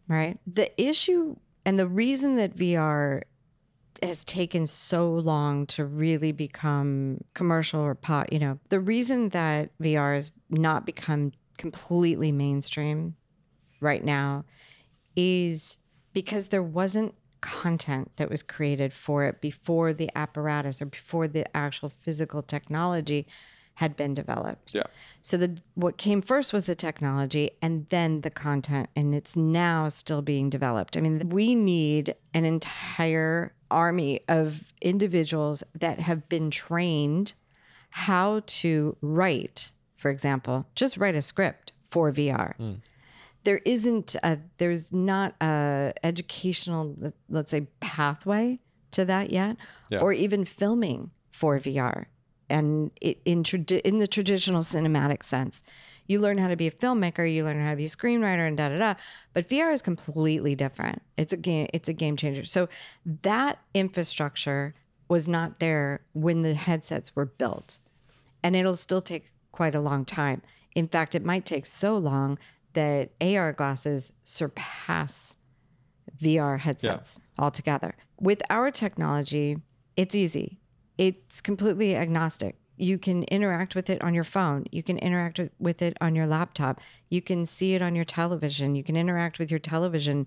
right? 0.08 0.38
The 0.46 0.70
issue 0.80 1.36
and 1.64 1.78
the 1.78 1.86
reason 1.86 2.36
that 2.36 2.56
VR 2.56 3.22
has 4.02 4.24
taken 4.24 4.66
so 4.66 5.12
long 5.12 5.66
to 5.66 5.84
really 5.84 6.32
become 6.32 7.18
commercial 7.34 7.80
or 7.80 7.94
pot, 7.94 8.32
you 8.32 8.38
know, 8.38 8.58
the 8.68 8.80
reason 8.80 9.28
that 9.30 9.70
VR 9.78 10.14
has 10.14 10.32
not 10.50 10.84
become 10.86 11.32
completely 11.56 12.32
mainstream 12.32 13.14
right 13.80 14.04
now 14.04 14.44
is 15.14 15.78
because 16.12 16.48
there 16.48 16.62
wasn't 16.62 17.14
content 17.40 18.10
that 18.16 18.30
was 18.30 18.42
created 18.42 18.92
for 18.92 19.24
it 19.24 19.40
before 19.40 19.92
the 19.92 20.10
apparatus 20.16 20.80
or 20.80 20.86
before 20.86 21.28
the 21.28 21.56
actual 21.56 21.88
physical 21.88 22.40
technology 22.40 23.26
had 23.74 23.96
been 23.96 24.14
developed. 24.14 24.74
Yeah. 24.74 24.82
So 25.22 25.36
the 25.36 25.58
what 25.74 25.96
came 25.96 26.20
first 26.20 26.52
was 26.52 26.66
the 26.66 26.74
technology 26.74 27.50
and 27.60 27.86
then 27.88 28.20
the 28.20 28.30
content 28.30 28.88
and 28.94 29.14
it's 29.14 29.36
now 29.36 29.88
still 29.88 30.22
being 30.22 30.50
developed. 30.50 30.96
I 30.96 31.00
mean, 31.00 31.28
we 31.30 31.54
need 31.54 32.14
an 32.34 32.44
entire 32.44 33.54
army 33.70 34.20
of 34.28 34.72
individuals 34.80 35.64
that 35.78 36.00
have 36.00 36.28
been 36.28 36.50
trained 36.50 37.34
how 37.90 38.42
to 38.46 38.96
write, 39.00 39.72
for 39.96 40.10
example, 40.10 40.66
just 40.74 40.96
write 40.96 41.14
a 41.14 41.22
script 41.22 41.72
for 41.90 42.10
VR. 42.12 42.56
Mm. 42.58 42.80
There 43.44 43.60
isn't 43.64 44.16
a, 44.22 44.38
there's 44.58 44.92
not 44.92 45.34
a 45.42 45.92
educational, 46.02 46.96
let's 47.28 47.50
say, 47.50 47.66
pathway 47.80 48.60
to 48.92 49.04
that 49.04 49.30
yet, 49.30 49.56
yeah. 49.90 49.98
or 49.98 50.12
even 50.12 50.44
filming 50.44 51.10
for 51.30 51.58
VR. 51.58 52.06
And 52.52 52.90
it, 53.00 53.18
in 53.24 53.44
in 53.84 53.98
the 53.98 54.06
traditional 54.06 54.60
cinematic 54.60 55.22
sense, 55.24 55.62
you 56.06 56.20
learn 56.20 56.36
how 56.36 56.48
to 56.48 56.56
be 56.56 56.66
a 56.66 56.70
filmmaker, 56.70 57.32
you 57.32 57.44
learn 57.44 57.58
how 57.64 57.70
to 57.70 57.76
be 57.76 57.86
a 57.86 57.88
screenwriter, 57.88 58.46
and 58.46 58.56
da 58.58 58.68
da 58.68 58.78
da. 58.78 58.94
But 59.32 59.48
VR 59.48 59.72
is 59.72 59.80
completely 59.80 60.54
different. 60.54 61.00
It's 61.16 61.32
a 61.32 61.38
game. 61.38 61.68
It's 61.72 61.88
a 61.88 61.94
game 61.94 62.16
changer. 62.16 62.44
So 62.44 62.68
that 63.22 63.58
infrastructure 63.72 64.74
was 65.08 65.26
not 65.26 65.60
there 65.60 66.02
when 66.12 66.42
the 66.42 66.54
headsets 66.54 67.16
were 67.16 67.24
built, 67.24 67.78
and 68.42 68.54
it'll 68.54 68.76
still 68.76 69.02
take 69.02 69.32
quite 69.50 69.74
a 69.74 69.80
long 69.80 70.04
time. 70.04 70.42
In 70.74 70.88
fact, 70.88 71.14
it 71.14 71.24
might 71.24 71.46
take 71.46 71.64
so 71.64 71.96
long 71.96 72.38
that 72.74 73.10
AR 73.20 73.52
glasses 73.52 74.12
surpass 74.24 75.36
VR 76.22 76.58
headsets 76.58 77.20
yeah. 77.20 77.44
altogether. 77.44 77.94
With 78.20 78.42
our 78.50 78.70
technology, 78.70 79.58
it's 79.96 80.14
easy. 80.14 80.58
It's 81.02 81.40
completely 81.40 81.96
agnostic. 81.96 82.54
You 82.76 82.96
can 82.96 83.24
interact 83.24 83.74
with 83.74 83.90
it 83.90 84.00
on 84.02 84.14
your 84.14 84.22
phone. 84.22 84.66
You 84.70 84.84
can 84.84 84.98
interact 84.98 85.40
with 85.58 85.82
it 85.82 85.96
on 86.00 86.14
your 86.14 86.28
laptop. 86.28 86.80
You 87.10 87.20
can 87.20 87.44
see 87.44 87.74
it 87.74 87.82
on 87.82 87.96
your 87.96 88.04
television. 88.04 88.76
You 88.76 88.84
can 88.84 88.96
interact 88.96 89.40
with 89.40 89.50
your 89.50 89.58
television. 89.58 90.26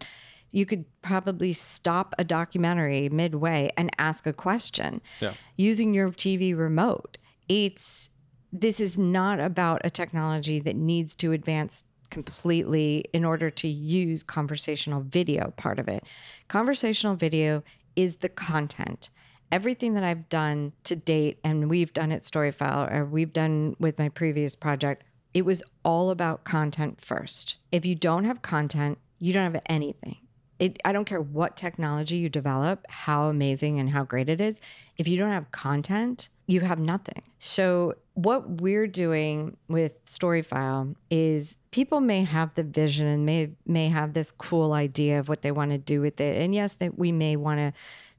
You 0.52 0.66
could 0.66 0.84
probably 1.02 1.54
stop 1.54 2.14
a 2.20 2.26
documentary 2.26 3.08
midway 3.08 3.72
and 3.78 3.90
ask 4.00 4.28
a 4.28 4.34
question 4.34 5.00
yeah. 5.22 5.34
using 5.56 5.94
your 5.94 6.10
TV 6.10 6.58
remote. 6.58 7.20
It's 7.48 8.10
this 8.52 8.82
is 8.82 9.00
not 9.00 9.40
about 9.40 9.80
a 9.86 9.90
technology 9.90 10.60
that 10.60 10.76
needs 10.76 11.16
to 11.16 11.32
advance 11.32 11.86
completely 12.10 13.06
in 13.14 13.24
order 13.24 13.50
to 13.50 13.68
use 13.70 14.24
conversational 14.24 15.02
video 15.02 15.54
part 15.56 15.80
of 15.80 15.88
it. 15.88 16.04
Conversational 16.50 17.16
video 17.16 17.64
is 17.96 18.18
the 18.18 18.30
content 18.30 19.10
everything 19.56 19.94
that 19.94 20.04
I've 20.04 20.28
done 20.28 20.74
to 20.84 20.98
date, 20.98 21.40
and 21.42 21.70
we've 21.70 21.94
done 21.94 22.12
at 22.12 22.24
Storyfile, 22.24 22.94
or 22.94 23.06
we've 23.06 23.32
done 23.32 23.78
with 23.80 23.98
my 23.98 24.10
previous 24.10 24.54
project, 24.54 25.06
it 25.34 25.46
was 25.46 25.64
all 25.86 26.10
about 26.10 26.44
content 26.44 27.00
first. 27.00 27.56
If 27.72 27.86
you 27.86 27.96
don't 27.96 28.26
have 28.26 28.42
content, 28.42 28.98
you 29.18 29.32
don't 29.32 29.54
have 29.54 29.64
anything. 29.68 30.18
It, 30.60 30.78
I 30.84 30.92
don't 30.92 31.06
care 31.06 31.22
what 31.22 31.56
technology 31.56 32.18
you 32.18 32.28
develop, 32.28 32.86
how 32.90 33.30
amazing 33.30 33.80
and 33.80 33.90
how 33.90 34.04
great 34.04 34.28
it 34.28 34.42
is. 34.42 34.60
If 34.98 35.08
you 35.08 35.16
don't 35.16 35.32
have 35.32 35.50
content, 35.52 36.28
you 36.48 36.60
have 36.60 36.80
nothing. 36.80 37.22
So, 37.40 37.96
what 38.14 38.62
we're 38.62 38.88
doing 38.88 39.56
with 39.70 40.04
Storyfile 40.06 40.96
is 41.10 41.58
people 41.72 42.02
may 42.02 42.24
have 42.24 42.54
the 42.56 42.64
vision 42.64 43.08
and 43.08 43.26
may 43.26 43.52
may 43.66 43.88
have 43.88 44.14
this 44.14 44.32
cool 44.32 44.74
idea 44.74 45.20
of 45.20 45.30
what 45.30 45.44
they 45.44 45.52
want 45.52 45.72
to 45.72 45.78
do 45.78 46.02
with 46.02 46.20
it. 46.20 46.42
And 46.42 46.54
yes, 46.54 46.74
that 46.74 46.98
we 46.98 47.14
may 47.14 47.38
want 47.38 47.60
to 47.60 47.74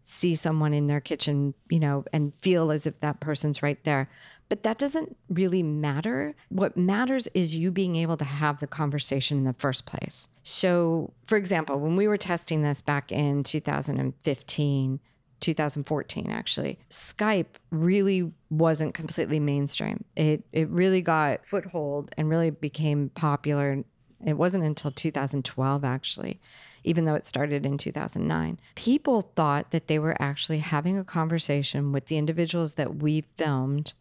see 0.09 0.37
someone 0.37 0.73
in 0.73 0.87
their 0.87 1.01
kitchen, 1.01 1.53
you 1.69 1.81
know, 1.81 2.05
and 2.13 2.33
feel 2.41 2.71
as 2.71 2.87
if 2.87 3.01
that 3.01 3.19
person's 3.19 3.61
right 3.61 3.83
there. 3.83 4.09
But 4.49 4.63
that 4.63 4.79
doesn't 4.79 5.17
really 5.29 5.65
matter. 5.65 6.37
What 6.49 6.77
matters 6.77 7.27
is 7.35 7.57
you 7.57 7.73
being 7.73 7.97
able 7.97 8.17
to 8.19 8.25
have 8.25 8.61
the 8.61 8.69
conversation 8.69 9.37
in 9.37 9.43
the 9.43 9.53
first 9.55 9.85
place. 9.85 10.29
So, 10.45 11.13
for 11.25 11.37
example, 11.37 11.81
when 11.81 11.97
we 11.97 12.07
were 12.07 12.17
testing 12.17 12.63
this 12.63 12.81
back 12.81 13.11
in 13.11 13.43
2015, 13.43 15.01
2014 15.41 16.31
actually 16.31 16.79
skype 16.89 17.45
really 17.71 18.33
wasn't 18.49 18.95
completely 18.95 19.39
mainstream 19.39 20.03
it 20.17 20.43
it 20.51 20.67
really 20.71 21.03
got 21.03 21.47
foothold 21.47 22.11
and 22.17 22.31
really 22.31 22.49
became 22.49 23.11
popular 23.11 23.85
it 24.25 24.33
wasn't 24.33 24.65
until 24.65 24.91
2012 24.91 25.85
actually 25.85 26.41
even 26.87 27.05
though 27.05 27.15
it 27.15 27.27
started 27.27 27.67
in 27.67 27.77
2009. 27.77 28.59
People 28.77 29.23
thought 29.35 29.73
that 29.73 29.89
they 29.89 29.99
were 29.99 30.17
actually 30.23 30.59
having 30.59 30.97
a 30.97 31.05
conversation 31.05 31.93
with 31.93 32.07
the 32.07 32.17
individuals 32.17 32.75
that 32.75 32.97
we 32.97 33.25
filmed. 33.37 33.93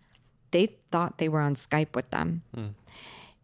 They 0.51 0.77
thought 0.91 1.17
they 1.17 1.27
were 1.27 1.41
on 1.41 1.55
Skype 1.55 1.95
with 1.95 2.09
them. 2.11 2.43
Mm. 2.55 2.75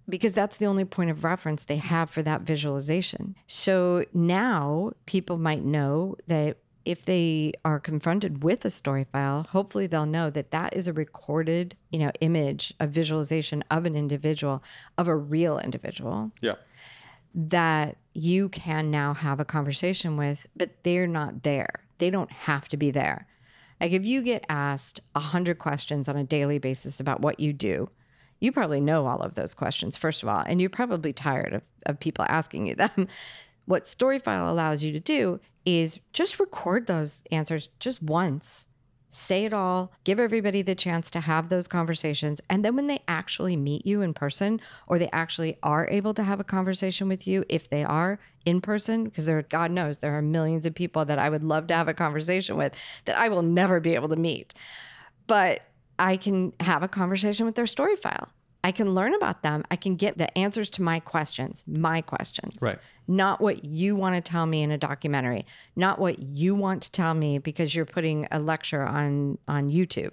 Because 0.08 0.34
that's 0.34 0.58
the 0.58 0.66
only 0.66 0.86
point 0.86 1.10
of 1.10 1.24
reference 1.24 1.64
they 1.64 1.78
have 1.78 2.10
for 2.10 2.22
that 2.22 2.42
visualization. 2.42 3.36
So 3.48 4.06
now 4.14 4.92
people 5.06 5.38
might 5.38 5.64
know 5.64 6.16
that 6.28 6.58
if 6.84 7.06
they 7.06 7.54
are 7.64 7.80
confronted 7.80 8.44
with 8.44 8.66
a 8.66 8.70
story 8.70 9.06
file, 9.12 9.44
hopefully 9.50 9.88
they'll 9.88 10.06
know 10.06 10.30
that 10.32 10.52
that 10.52 10.76
is 10.76 10.88
a 10.88 10.94
recorded, 10.94 11.76
you 11.92 12.00
know, 12.00 12.12
image, 12.22 12.74
a 12.80 12.88
visualization 12.88 13.64
of 13.70 13.86
an 13.86 13.96
individual, 13.96 14.64
of 14.98 15.08
a 15.08 15.16
real 15.16 15.60
individual. 15.60 16.32
Yeah 16.42 16.56
that 17.34 17.98
you 18.14 18.50
can 18.50 18.92
now 18.92 19.14
have 19.14 19.40
a 19.40 19.46
conversation 19.46 20.18
with, 20.18 20.48
but 20.56 20.84
they're 20.84 21.08
not 21.08 21.44
there. 21.44 21.84
They 21.98 22.10
don't 22.10 22.32
have 22.32 22.68
to 22.70 22.78
be 22.78 22.92
there. 22.92 23.28
Like 23.80 23.92
if 23.92 24.06
you 24.06 24.22
get 24.22 24.46
asked 24.50 25.00
a 25.16 25.20
hundred 25.20 25.60
questions 25.60 26.08
on 26.08 26.16
a 26.16 26.24
daily 26.24 26.60
basis 26.60 27.00
about 27.00 27.22
what 27.22 27.40
you 27.40 27.54
do, 27.54 27.90
you 28.40 28.52
probably 28.52 28.82
know 28.82 29.08
all 29.08 29.22
of 29.22 29.36
those 29.36 29.54
questions, 29.54 29.96
first 29.96 30.24
of 30.24 30.30
all, 30.30 30.44
and 30.46 30.60
you're 30.60 30.70
probably 30.70 31.14
tired 31.14 31.54
of, 31.54 31.62
of 31.86 32.00
people 32.00 32.26
asking 32.28 32.68
you 32.68 32.76
them. 32.76 33.08
What 33.66 33.84
Storyfile 33.84 34.50
allows 34.50 34.84
you 34.84 34.92
to 34.92 35.00
do 35.00 35.40
is 35.66 36.00
just 36.14 36.40
record 36.40 36.88
those 36.88 37.24
answers 37.32 37.70
just 37.80 38.02
once 38.02 38.68
say 39.12 39.46
it 39.46 39.54
all, 39.54 39.92
give 40.06 40.20
everybody 40.20 40.62
the 40.62 40.74
chance 40.74 41.12
to 41.12 41.20
have 41.20 41.50
those 41.50 41.68
conversations. 41.68 42.42
And 42.50 42.66
then 42.66 42.76
when 42.76 42.88
they 42.88 43.00
actually 43.08 43.56
meet 43.56 43.86
you 43.86 44.02
in 44.02 44.14
person 44.14 44.60
or 44.88 44.98
they 44.98 45.10
actually 45.12 45.58
are 45.62 45.88
able 45.90 46.14
to 46.16 46.24
have 46.24 46.40
a 46.40 46.46
conversation 46.46 47.08
with 47.08 47.28
you, 47.28 47.44
if 47.50 47.70
they 47.70 47.84
are 47.84 48.20
in 48.46 48.62
person, 48.62 49.04
because 49.04 49.26
there, 49.26 49.42
God 49.42 49.70
knows, 49.70 49.98
there 49.98 50.18
are 50.18 50.22
millions 50.22 50.66
of 50.66 50.74
people 50.74 51.06
that 51.06 51.20
I 51.20 51.30
would 51.30 51.44
love 51.44 51.68
to 51.68 51.76
have 51.76 51.90
a 51.90 51.94
conversation 51.94 52.56
with 52.56 52.74
that 53.06 53.18
I 53.18 53.30
will 53.30 53.44
never 53.44 53.80
be 53.80 53.96
able 53.96 54.10
to 54.10 54.16
meet. 54.16 54.54
But 55.28 55.62
I 56.00 56.16
can 56.16 56.54
have 56.60 56.82
a 56.82 56.88
conversation 56.88 57.46
with 57.46 57.56
their 57.56 57.68
story 57.68 57.96
file. 57.96 58.30
I 58.64 58.72
can 58.72 58.94
learn 58.94 59.14
about 59.16 59.42
them. 59.42 59.64
I 59.72 59.76
can 59.76 59.96
get 59.96 60.18
the 60.18 60.36
answers 60.38 60.70
to 60.72 60.82
my 60.82 61.00
questions, 61.00 61.64
my 61.68 62.02
questions. 62.02 62.58
Right. 62.62 62.80
Not 63.08 63.42
what 63.42 63.66
you 63.66 63.96
want 63.96 64.16
to 64.16 64.22
tell 64.22 64.46
me 64.46 64.62
in 64.62 64.72
a 64.72 64.78
documentary, 64.78 65.46
not 65.76 66.00
what 66.00 66.20
you 66.20 66.54
want 66.54 66.84
to 66.84 66.92
tell 66.92 67.14
me 67.14 67.40
because 67.40 67.74
you're 67.74 67.86
putting 67.86 68.28
a 68.32 68.40
lecture 68.40 68.84
on 68.84 69.38
on 69.48 69.70
YouTube. 69.70 70.12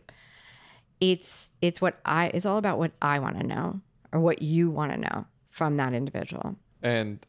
It's 1.01 1.53
it's 1.61 1.81
what 1.81 2.01
I 2.05 2.31
it's 2.33 2.47
all 2.47 2.57
about 2.57 2.79
what 2.79 2.93
I 3.03 3.19
want 3.19 3.39
to 3.39 3.47
know 3.47 3.81
or 4.13 4.21
what 4.21 4.41
you 4.41 4.71
want 4.71 4.93
to 4.93 4.99
know 4.99 5.27
from 5.51 5.77
that 5.77 5.93
individual. 5.93 6.57
And 6.83 7.25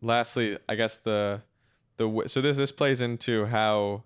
lastly, 0.00 0.58
I 0.68 0.74
guess 0.74 0.96
the 0.96 1.42
the 1.98 2.24
so 2.26 2.40
this 2.40 2.56
this 2.56 2.72
plays 2.72 3.00
into 3.00 3.46
how 3.46 4.04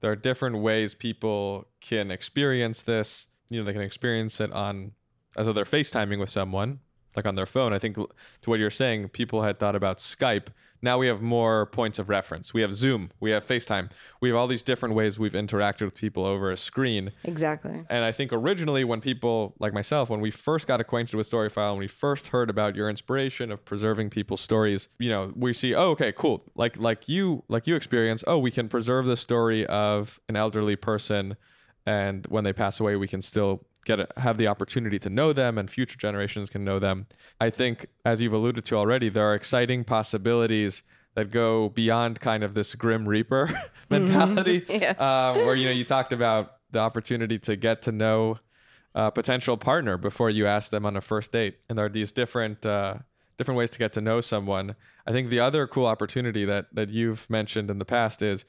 there 0.00 0.10
are 0.10 0.16
different 0.16 0.58
ways 0.58 0.94
people 0.94 1.68
can 1.80 2.10
experience 2.10 2.82
this. 2.82 3.28
You 3.48 3.60
know, 3.60 3.64
they 3.64 3.72
can 3.72 3.82
experience 3.82 4.40
it 4.40 4.52
on 4.52 4.92
as 5.36 5.46
though 5.46 5.52
they're 5.52 5.64
FaceTiming 5.64 6.18
with 6.18 6.30
someone, 6.30 6.80
like 7.14 7.26
on 7.26 7.34
their 7.34 7.46
phone. 7.46 7.72
I 7.72 7.78
think 7.78 7.96
to 7.96 8.50
what 8.50 8.58
you're 8.58 8.70
saying, 8.70 9.08
people 9.08 9.42
had 9.42 9.58
thought 9.58 9.74
about 9.74 9.98
Skype. 9.98 10.48
Now 10.82 10.98
we 10.98 11.06
have 11.06 11.22
more 11.22 11.66
points 11.66 11.98
of 11.98 12.08
reference. 12.08 12.52
We 12.52 12.60
have 12.60 12.74
Zoom, 12.74 13.10
we 13.18 13.30
have 13.30 13.46
FaceTime, 13.46 13.90
we 14.20 14.28
have 14.28 14.36
all 14.36 14.46
these 14.46 14.62
different 14.62 14.94
ways 14.94 15.18
we've 15.18 15.32
interacted 15.32 15.82
with 15.82 15.94
people 15.94 16.24
over 16.24 16.50
a 16.50 16.56
screen. 16.56 17.12
Exactly. 17.24 17.84
And 17.88 18.04
I 18.04 18.12
think 18.12 18.32
originally, 18.32 18.84
when 18.84 19.00
people 19.00 19.54
like 19.58 19.72
myself, 19.72 20.10
when 20.10 20.20
we 20.20 20.30
first 20.30 20.66
got 20.66 20.80
acquainted 20.80 21.16
with 21.16 21.30
Storyfile 21.30 21.70
and 21.70 21.78
we 21.78 21.88
first 21.88 22.28
heard 22.28 22.50
about 22.50 22.76
your 22.76 22.90
inspiration 22.90 23.50
of 23.50 23.64
preserving 23.64 24.10
people's 24.10 24.42
stories, 24.42 24.88
you 24.98 25.08
know, 25.08 25.32
we 25.34 25.54
see, 25.54 25.74
oh, 25.74 25.90
okay, 25.90 26.12
cool. 26.12 26.44
Like 26.54 26.76
like 26.78 27.08
you 27.08 27.42
like 27.48 27.66
you 27.66 27.74
experience, 27.74 28.22
oh, 28.26 28.38
we 28.38 28.50
can 28.50 28.68
preserve 28.68 29.06
the 29.06 29.16
story 29.16 29.66
of 29.66 30.20
an 30.28 30.36
elderly 30.36 30.76
person 30.76 31.36
and 31.86 32.26
when 32.26 32.44
they 32.44 32.52
pass 32.52 32.80
away 32.80 32.96
we 32.96 33.06
can 33.06 33.22
still 33.22 33.62
get 33.86 34.00
a, 34.00 34.08
have 34.16 34.36
the 34.36 34.46
opportunity 34.48 34.98
to 34.98 35.08
know 35.08 35.32
them 35.32 35.56
and 35.56 35.70
future 35.70 35.96
generations 35.96 36.50
can 36.50 36.64
know 36.64 36.78
them. 36.78 37.06
I 37.40 37.48
think, 37.48 37.86
as 38.04 38.20
you've 38.20 38.34
alluded 38.34 38.64
to 38.66 38.76
already, 38.76 39.08
there 39.08 39.24
are 39.24 39.34
exciting 39.34 39.84
possibilities 39.84 40.82
that 41.14 41.30
go 41.30 41.70
beyond 41.70 42.20
kind 42.20 42.44
of 42.44 42.52
this 42.52 42.74
grim 42.74 43.08
reaper 43.08 43.48
mentality, 43.90 44.60
mm-hmm. 44.62 44.82
yeah. 45.00 45.30
um, 45.30 45.46
where 45.46 45.54
you 45.54 45.64
know 45.64 45.72
you 45.72 45.84
talked 45.84 46.12
about 46.12 46.56
the 46.72 46.78
opportunity 46.78 47.38
to 47.38 47.56
get 47.56 47.80
to 47.82 47.92
know 47.92 48.38
a 48.94 49.10
potential 49.10 49.56
partner 49.56 49.96
before 49.96 50.28
you 50.28 50.46
ask 50.46 50.70
them 50.70 50.84
on 50.84 50.96
a 50.96 51.00
first 51.00 51.32
date, 51.32 51.56
and 51.68 51.78
there 51.78 51.86
are 51.86 51.90
these 51.90 52.12
different. 52.12 52.66
Uh, 52.66 52.96
different 53.38 53.58
ways 53.58 53.68
to 53.68 53.78
get 53.78 53.92
to 53.92 54.00
know 54.00 54.20
someone. 54.22 54.74
I 55.06 55.12
think 55.12 55.28
the 55.28 55.40
other 55.40 55.66
cool 55.66 55.84
opportunity 55.84 56.46
that 56.46 56.74
that 56.74 56.88
you've 56.88 57.28
mentioned 57.28 57.70
in 57.70 57.78
the 57.78 57.84
past 57.84 58.22
is 58.22 58.46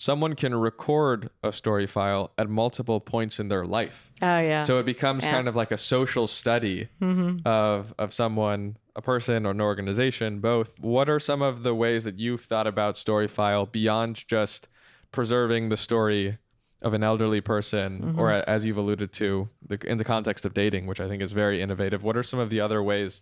someone 0.00 0.34
can 0.34 0.54
record 0.54 1.28
a 1.42 1.52
story 1.52 1.86
file 1.86 2.32
at 2.38 2.48
multiple 2.48 3.00
points 3.00 3.38
in 3.38 3.48
their 3.48 3.66
life. 3.66 4.10
Oh 4.22 4.38
yeah. 4.38 4.64
So 4.64 4.78
it 4.78 4.86
becomes 4.86 5.26
yeah. 5.26 5.32
kind 5.32 5.46
of 5.46 5.54
like 5.54 5.70
a 5.70 5.76
social 5.76 6.26
study 6.26 6.88
mm-hmm. 7.00 7.46
of 7.46 7.94
of 7.98 8.12
someone, 8.12 8.78
a 8.96 9.02
person 9.02 9.44
or 9.46 9.50
an 9.50 9.60
organization, 9.60 10.40
both. 10.40 10.80
What 10.80 11.10
are 11.10 11.20
some 11.20 11.42
of 11.42 11.62
the 11.62 11.74
ways 11.74 12.04
that 12.04 12.18
you've 12.18 12.42
thought 12.42 12.66
about 12.66 12.96
story 12.96 13.28
file 13.28 13.66
beyond 13.66 14.26
just 14.26 14.68
preserving 15.12 15.68
the 15.68 15.76
story 15.76 16.38
of 16.80 16.94
an 16.94 17.02
elderly 17.02 17.42
person, 17.42 18.00
mm-hmm. 18.00 18.18
or 18.18 18.30
as 18.32 18.64
you've 18.64 18.78
alluded 18.78 19.12
to, 19.12 19.50
the, 19.66 19.78
in 19.86 19.98
the 19.98 20.04
context 20.04 20.46
of 20.46 20.54
dating, 20.54 20.86
which 20.86 20.98
I 20.98 21.08
think 21.08 21.20
is 21.20 21.32
very 21.32 21.60
innovative. 21.60 22.02
What 22.02 22.16
are 22.16 22.22
some 22.22 22.40
of 22.40 22.48
the 22.48 22.58
other 22.58 22.82
ways 22.82 23.20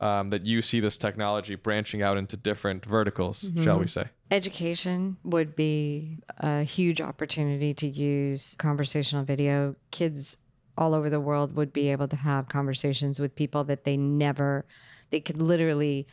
um, 0.00 0.30
that 0.30 0.46
you 0.46 0.62
see 0.62 0.80
this 0.80 0.96
technology 0.96 1.54
branching 1.56 2.02
out 2.02 2.16
into 2.16 2.36
different 2.36 2.84
verticals, 2.84 3.42
mm-hmm. 3.42 3.62
shall 3.62 3.80
we 3.80 3.86
say? 3.86 4.06
Education 4.30 5.16
would 5.24 5.56
be 5.56 6.18
a 6.38 6.62
huge 6.62 7.00
opportunity 7.00 7.74
to 7.74 7.88
use 7.88 8.54
conversational 8.58 9.24
video. 9.24 9.74
Kids 9.90 10.36
all 10.76 10.94
over 10.94 11.10
the 11.10 11.20
world 11.20 11.56
would 11.56 11.72
be 11.72 11.90
able 11.90 12.06
to 12.08 12.16
have 12.16 12.48
conversations 12.48 13.18
with 13.18 13.34
people 13.34 13.64
that 13.64 13.84
they 13.84 13.96
never, 13.96 14.64
they 15.10 15.20
could 15.20 15.42
literally 15.42 16.06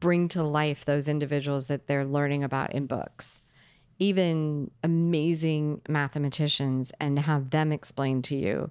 bring 0.00 0.28
to 0.28 0.42
life 0.42 0.84
those 0.84 1.08
individuals 1.08 1.68
that 1.68 1.86
they're 1.86 2.04
learning 2.04 2.44
about 2.44 2.72
in 2.72 2.86
books. 2.86 3.40
Even 3.98 4.70
amazing 4.82 5.80
mathematicians 5.88 6.92
and 7.00 7.18
have 7.18 7.48
them 7.48 7.72
explain 7.72 8.20
to 8.20 8.36
you 8.36 8.70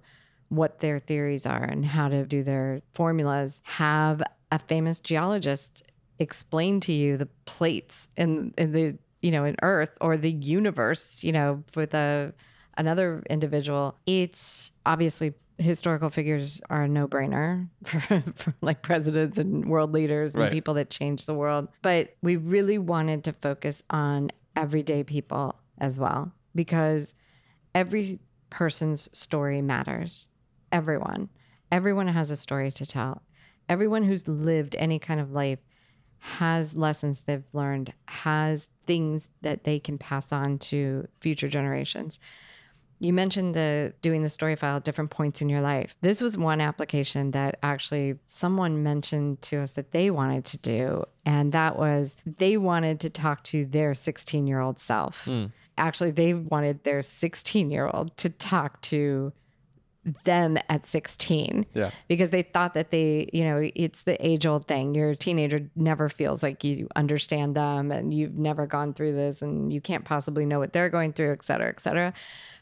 what 0.50 0.80
their 0.80 1.00
theories 1.00 1.46
are 1.46 1.64
and 1.64 1.86
how 1.86 2.08
to 2.08 2.26
do 2.26 2.44
their 2.44 2.82
formulas. 2.94 3.62
Have 3.66 4.22
a 4.52 4.60
famous 4.60 5.00
geologist 5.00 5.84
explain 6.20 6.80
to 6.80 6.94
you 6.94 7.18
the 7.18 7.28
plates 7.46 8.10
in, 8.16 8.54
in 8.58 8.72
the 8.72 8.98
you 9.22 9.32
know 9.32 9.44
in 9.44 9.56
Earth 9.62 9.98
or 10.02 10.18
the 10.18 10.32
universe. 10.32 11.24
You 11.24 11.32
know, 11.32 11.64
with 11.76 11.94
a 11.94 12.34
another 12.78 13.24
individual. 13.30 13.98
It's 14.06 14.72
obviously 14.86 15.34
historical 15.58 16.10
figures 16.10 16.62
are 16.70 16.84
a 16.84 16.88
no-brainer 16.88 17.68
for, 17.86 18.24
for, 18.36 18.54
like 18.62 18.82
presidents 18.82 19.38
and 19.38 19.66
world 19.70 19.94
leaders 19.94 20.36
and 20.36 20.44
right. 20.44 20.52
people 20.52 20.74
that 20.74 20.90
change 20.90 21.26
the 21.26 21.34
world 21.34 21.68
but 21.82 22.14
we 22.22 22.36
really 22.36 22.78
wanted 22.78 23.24
to 23.24 23.32
focus 23.32 23.82
on 23.90 24.30
everyday 24.58 25.02
people 25.04 25.56
as 25.78 25.98
well 25.98 26.32
because 26.54 27.16
every 27.74 28.20
person's 28.50 29.10
story 29.18 29.62
matters 29.62 30.28
everyone 30.72 31.30
everyone 31.72 32.08
has 32.08 32.32
a 32.32 32.36
story 32.36 32.72
to 32.72 32.86
tell 32.86 33.22
everyone 33.70 34.04
who's 34.04 34.28
lived 34.28 34.76
any 34.76 35.00
kind 35.00 35.20
of 35.20 35.32
life 35.32 35.60
has 36.20 36.76
lessons 36.76 37.22
they've 37.22 37.44
learned 37.54 37.94
has 38.08 38.68
things 38.86 39.30
that 39.42 39.64
they 39.64 39.80
can 39.80 39.98
pass 39.98 40.32
on 40.32 40.58
to 40.58 41.08
future 41.20 41.48
generations 41.48 42.20
you 43.00 43.12
mentioned 43.12 43.56
the 43.56 43.94
doing 44.02 44.24
the 44.24 44.30
story 44.30 44.56
file 44.56 44.78
at 44.78 44.84
different 44.84 45.10
points 45.10 45.42
in 45.42 45.50
your 45.50 45.62
life. 45.62 45.96
This 46.02 46.22
was 46.22 46.38
one 46.38 46.62
application 46.62 47.32
that 47.32 47.60
actually 47.62 48.16
someone 48.26 48.84
mentioned 48.84 49.42
to 49.44 49.58
us 49.58 49.72
that 49.72 49.92
they 49.92 50.10
wanted 50.10 50.46
to 50.46 50.58
do, 50.58 51.04
and 51.26 51.52
that 51.52 51.78
was 51.78 52.16
they 52.26 52.58
wanted 52.58 53.02
to 53.02 53.10
talk 53.10 53.44
to 53.46 53.66
their 53.66 53.94
16 53.94 54.48
year 54.48 54.60
old 54.60 54.80
self. 54.80 55.26
Mm. 55.26 55.52
Actually, 55.78 56.12
they 56.12 56.34
wanted 56.34 56.84
their 56.84 57.02
16 57.02 57.70
year 57.70 57.90
old 57.94 58.16
to 58.18 58.30
talk 58.30 58.82
to 58.82 59.34
them 60.24 60.58
at 60.70 60.86
16 60.86 61.66
yeah. 61.74 61.90
Because 62.08 62.30
they 62.30 62.44
thought 62.44 62.74
that 62.76 62.92
they 62.92 63.30
you 63.34 63.44
know 63.44 63.70
it's 63.76 64.04
the 64.04 64.24
age 64.26 64.46
old 64.46 64.68
thing 64.68 64.94
your 64.94 65.16
teenager 65.16 65.70
never 65.76 66.10
feels 66.10 66.44
like 66.44 66.64
you 66.64 66.88
understand 66.96 67.56
them 67.56 67.92
and 67.92 68.14
you've 68.14 68.38
never 68.38 68.68
gone 68.68 68.94
through 68.94 69.14
this 69.14 69.42
and 69.42 69.74
you 69.74 69.82
can't 69.82 70.06
possibly 70.06 70.46
know 70.46 70.60
what 70.60 70.74
they're 70.74 70.90
going 70.90 71.14
through 71.14 71.32
et 71.32 71.44
cetera 71.44 71.70
et 71.70 71.80
cetera. 71.80 72.14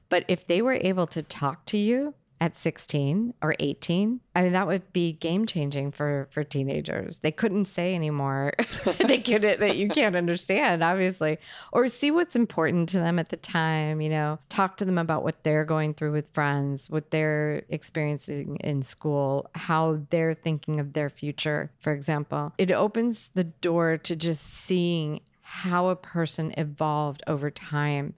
But 0.09 0.25
if 0.27 0.47
they 0.47 0.61
were 0.61 0.77
able 0.79 1.07
to 1.07 1.21
talk 1.23 1.65
to 1.65 1.77
you 1.77 2.13
at 2.43 2.57
16 2.57 3.33
or 3.41 3.55
18, 3.57 4.19
I 4.35 4.41
mean 4.41 4.51
that 4.51 4.67
would 4.67 4.91
be 4.91 5.13
game 5.13 5.45
changing 5.45 5.93
for 5.93 6.27
for 6.29 6.43
teenagers. 6.43 7.19
They 7.19 7.31
couldn't 7.31 7.69
say 7.69 7.95
anymore. 7.95 8.51
they 9.07 9.19
couldn't 9.19 9.61
that 9.61 9.77
you 9.77 9.87
can't 9.87 10.17
understand, 10.17 10.83
obviously. 10.83 11.37
Or 11.71 11.87
see 11.87 12.11
what's 12.11 12.35
important 12.35 12.89
to 12.89 12.99
them 12.99 13.17
at 13.17 13.29
the 13.29 13.37
time, 13.37 14.01
you 14.01 14.09
know, 14.09 14.39
talk 14.49 14.75
to 14.77 14.85
them 14.85 14.97
about 14.97 15.23
what 15.23 15.43
they're 15.43 15.63
going 15.63 15.93
through 15.93 16.11
with 16.11 16.27
friends, 16.33 16.89
what 16.89 17.11
they're 17.11 17.63
experiencing 17.69 18.57
in 18.57 18.81
school, 18.81 19.49
how 19.55 20.01
they're 20.09 20.33
thinking 20.33 20.81
of 20.81 20.91
their 20.91 21.09
future, 21.09 21.71
for 21.79 21.93
example. 21.93 22.51
It 22.57 22.71
opens 22.71 23.29
the 23.29 23.45
door 23.45 23.97
to 23.99 24.17
just 24.17 24.43
seeing 24.43 25.21
how 25.43 25.87
a 25.87 25.95
person 25.95 26.53
evolved 26.57 27.23
over 27.25 27.49
time 27.49 28.15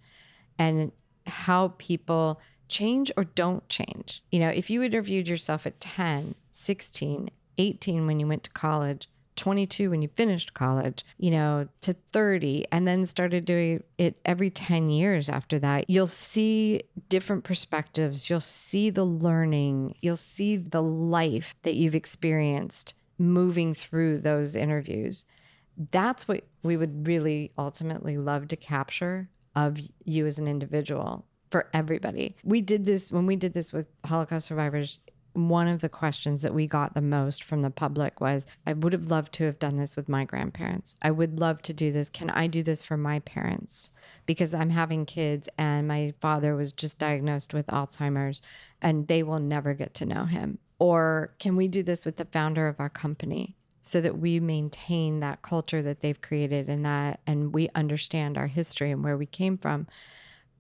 and 0.57 0.91
how 1.27 1.75
people 1.77 2.39
change 2.67 3.12
or 3.17 3.23
don't 3.23 3.67
change. 3.69 4.23
You 4.32 4.39
know, 4.39 4.49
if 4.49 4.69
you 4.69 4.84
interviewed 4.84 5.28
yourself 5.28 5.65
at 5.65 5.80
10, 5.80 6.36
16, 6.51 7.30
18 7.58 8.08
when 8.08 8.19
you 8.19 8.28
went 8.28 8.43
to 8.43 8.49
college, 8.51 9.10
22 9.36 9.89
when 9.89 10.01
you 10.01 10.08
finished 10.15 10.54
college, 10.54 11.04
you 11.17 11.32
know, 11.32 11.67
to 11.82 11.93
30, 12.12 12.65
and 12.71 12.88
then 12.88 13.06
started 13.06 13.45
doing 13.45 13.84
it 13.97 14.17
every 14.25 14.49
10 14.49 14.89
years 14.89 15.30
after 15.30 15.60
that, 15.60 15.89
you'll 15.89 16.08
see 16.08 16.82
different 17.10 17.43
perspectives. 17.43 18.30
You'll 18.30 18.39
see 18.39 18.89
the 18.89 19.04
learning, 19.04 19.95
you'll 20.01 20.15
see 20.15 20.58
the 20.58 20.84
life 20.84 21.56
that 21.63 21.75
you've 21.75 21.95
experienced 21.95 22.93
moving 23.17 23.73
through 23.73 24.19
those 24.19 24.56
interviews. 24.56 25.25
That's 25.91 26.28
what 26.28 26.43
we 26.63 26.78
would 26.78 27.08
really 27.08 27.51
ultimately 27.58 28.17
love 28.17 28.47
to 28.49 28.56
capture 28.56 29.30
of 29.56 29.80
you 30.04 30.25
as 30.25 30.38
an 30.38 30.47
individual 30.47 31.25
for 31.49 31.69
everybody. 31.73 32.36
We 32.43 32.62
did 32.62 32.86
this 32.86 33.12
when 33.12 33.25
we 33.25 33.36
did 33.36 33.53
this 33.53 33.71
with 33.73 33.88
Holocaust 34.05 34.47
survivors. 34.47 34.99
One 35.34 35.67
of 35.67 35.81
the 35.81 35.89
questions 35.89 36.43
that 36.43 36.53
we 36.53 36.65
got 36.65 36.93
the 36.93 37.01
most 37.01 37.43
from 37.43 37.62
the 37.62 37.69
public 37.69 38.21
was 38.21 38.47
I 38.65 38.71
would 38.71 38.93
have 38.93 39.12
loved 39.12 39.34
to 39.34 39.43
have 39.43 39.60
done 39.60 39.75
this 39.75 39.97
with 39.97 40.08
my 40.08 40.23
grandparents. 40.23 40.95
I 41.01 41.12
would 41.12 41.39
love 41.39 41.62
to 41.63 41.73
do 41.73 41.91
this. 41.91 42.10
Can 42.10 42.29
I 42.29 42.47
do 42.47 42.63
this 42.63 42.81
for 42.81 42.95
my 42.95 43.19
parents? 43.19 43.89
Because 44.25 44.53
I'm 44.53 44.69
having 44.69 45.05
kids 45.05 45.49
and 45.58 45.89
my 45.89 46.13
father 46.21 46.55
was 46.55 46.71
just 46.71 46.99
diagnosed 46.99 47.53
with 47.53 47.67
Alzheimer's 47.67 48.41
and 48.81 49.08
they 49.08 49.23
will 49.23 49.39
never 49.39 49.73
get 49.73 49.93
to 49.95 50.05
know 50.05 50.23
him. 50.23 50.58
Or 50.79 51.34
can 51.38 51.58
we 51.58 51.67
do 51.67 51.84
this 51.84 52.05
with 52.05 52.15
the 52.15 52.25
founder 52.25 52.67
of 52.67 52.79
our 52.79 52.89
company? 52.89 53.55
so 53.86 54.01
that 54.01 54.17
we 54.17 54.39
maintain 54.39 55.19
that 55.19 55.43
culture 55.43 55.84
that 55.84 56.01
they've 56.01 56.19
created 56.19 56.67
and 56.67 56.84
that 56.84 57.19
and 57.27 57.53
we 57.53 57.69
understand 57.75 58.36
our 58.36 58.47
history 58.47 58.89
and 58.89 59.03
where 59.03 59.15
we 59.15 59.27
came 59.27 59.60
from 59.60 59.86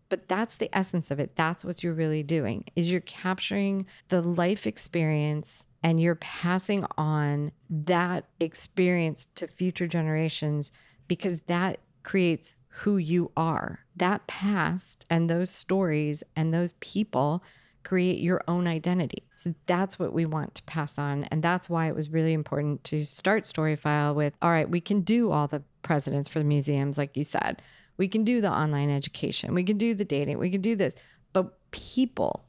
but 0.09 0.27
that's 0.27 0.55
the 0.55 0.75
essence 0.75 1.11
of 1.11 1.19
it 1.19 1.35
that's 1.35 1.65
what 1.65 1.83
you're 1.83 1.93
really 1.93 2.23
doing 2.23 2.63
is 2.75 2.91
you're 2.91 3.01
capturing 3.01 3.85
the 4.09 4.21
life 4.21 4.67
experience 4.67 5.67
and 5.83 5.99
you're 5.99 6.15
passing 6.15 6.85
on 6.97 7.51
that 7.69 8.25
experience 8.39 9.27
to 9.35 9.47
future 9.47 9.87
generations 9.87 10.71
because 11.07 11.41
that 11.41 11.79
creates 12.03 12.55
who 12.67 12.97
you 12.97 13.31
are 13.37 13.79
that 13.95 14.25
past 14.27 15.05
and 15.09 15.29
those 15.29 15.49
stories 15.49 16.23
and 16.35 16.53
those 16.53 16.73
people 16.73 17.43
create 17.85 18.19
your 18.19 18.41
own 18.47 18.67
identity. 18.67 19.23
So 19.37 19.53
that's 19.67 19.97
what 19.97 20.11
we 20.11 20.25
want 20.25 20.55
to 20.55 20.63
pass 20.63 20.99
on. 20.99 21.23
And 21.25 21.41
that's 21.41 21.69
why 21.69 21.87
it 21.87 21.95
was 21.95 22.09
really 22.09 22.33
important 22.33 22.83
to 22.85 23.05
start 23.05 23.43
Storyfile 23.43 24.13
with 24.15 24.33
all 24.41 24.49
right, 24.49 24.69
we 24.69 24.81
can 24.81 25.01
do 25.01 25.31
all 25.31 25.47
the 25.47 25.63
presidents 25.83 26.27
for 26.27 26.39
the 26.39 26.45
museums, 26.45 26.97
like 26.97 27.15
you 27.15 27.23
said. 27.23 27.61
We 27.97 28.07
can 28.07 28.23
do 28.23 28.41
the 28.41 28.51
online 28.51 28.89
education. 28.89 29.53
We 29.53 29.63
can 29.63 29.77
do 29.77 29.93
the 29.93 30.05
dating. 30.05 30.37
We 30.37 30.49
can 30.49 30.61
do 30.61 30.75
this. 30.75 30.95
But 31.33 31.53
people, 31.71 32.45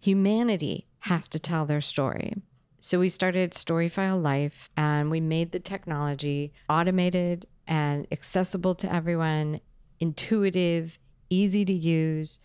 humanity 0.00 0.86
has 1.00 1.28
to 1.28 1.38
tell 1.38 1.66
their 1.66 1.80
story. 1.80 2.34
So 2.78 2.98
we 2.98 3.10
started 3.10 3.52
Storyfile 3.52 4.22
Life 4.22 4.70
and 4.76 5.10
we 5.10 5.20
made 5.20 5.52
the 5.52 5.60
technology 5.60 6.52
automated 6.68 7.46
and 7.66 8.06
accessible 8.10 8.74
to 8.76 8.92
everyone, 8.92 9.60
intuitive, 10.00 10.98
easy 11.28 11.64
to 11.64 11.72
use 11.72 12.40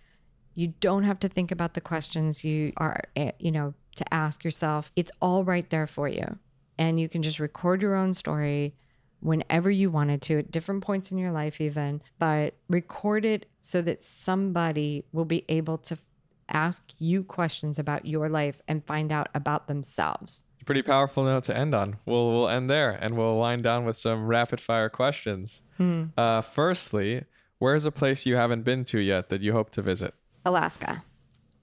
you 0.56 0.68
don't 0.80 1.04
have 1.04 1.20
to 1.20 1.28
think 1.28 1.52
about 1.52 1.74
the 1.74 1.82
questions 1.82 2.44
you 2.44 2.72
are, 2.78 3.04
eh, 3.18 3.34
you 3.40 3.52
know, 3.52 3.74
to 3.98 4.14
ask 4.14 4.44
yourself. 4.44 4.92
It's 4.96 5.12
all 5.22 5.44
right 5.44 5.70
there 5.70 5.86
for 5.86 6.08
you. 6.08 6.40
And 6.78 7.00
you 7.00 7.08
can 7.08 7.22
just 7.22 7.40
record 7.40 7.82
your 7.82 7.96
own 7.96 8.14
story 8.14 8.74
whenever 9.20 9.72
you 9.72 9.90
wanted 9.90 10.22
to 10.24 10.40
at 10.40 10.52
different 10.52 10.84
points 10.84 11.12
in 11.12 11.18
your 11.18 11.32
life, 11.32 11.60
even, 11.60 12.02
but 12.20 12.54
record 12.70 13.26
it 13.26 13.48
so 13.62 13.82
that 13.82 14.02
somebody 14.02 15.04
will 15.12 15.26
be 15.26 15.44
able 15.50 15.78
to 15.80 15.98
ask 16.50 16.94
you 17.00 17.24
questions 17.24 17.80
about 17.80 18.06
your 18.06 18.30
life 18.30 18.62
and 18.68 18.86
find 18.86 19.12
out 19.12 19.30
about 19.34 19.68
themselves. 19.68 20.44
Pretty 20.66 20.82
powerful 20.82 21.24
note 21.24 21.44
to 21.46 21.56
end 21.56 21.76
on. 21.76 21.98
We'll 22.06 22.32
we'll 22.32 22.50
end 22.50 22.70
there 22.72 22.92
and 22.92 23.16
we'll 23.16 23.38
wind 23.38 23.64
down 23.64 23.86
with 23.86 23.98
some 23.98 24.26
rapid 24.26 24.60
fire 24.60 24.90
questions. 24.90 25.62
Hmm. 25.78 26.06
Uh, 26.18 26.42
firstly, 26.42 27.26
where's 27.60 27.86
a 27.86 27.92
place 27.92 28.26
you 28.26 28.36
haven't 28.36 28.64
been 28.64 28.84
to 28.86 29.00
yet 29.00 29.30
that 29.30 29.42
you 29.42 29.54
hope 29.54 29.70
to 29.72 29.84
visit? 29.84 30.16
Alaska. 30.44 31.04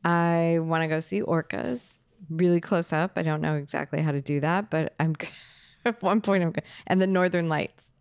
I 0.05 0.59
want 0.61 0.83
to 0.83 0.89
go 0.89 1.01
see 1.01 1.21
orcas 1.21 1.99
really 2.31 2.61
close 2.61 2.93
up. 2.93 3.13
I 3.17 3.23
don't 3.23 3.41
know 3.41 3.57
exactly 3.57 4.01
how 4.01 4.13
to 4.13 4.21
do 4.21 4.41
that, 4.41 4.71
but 4.71 4.95
I'm 5.01 5.15
at 5.85 6.03
one 6.03 6.21
point 6.21 6.43
I'm 6.43 6.53
good. 6.53 6.65
And 6.87 7.01
the 7.01 7.07
Northern 7.07 7.49
Lights, 7.49 7.93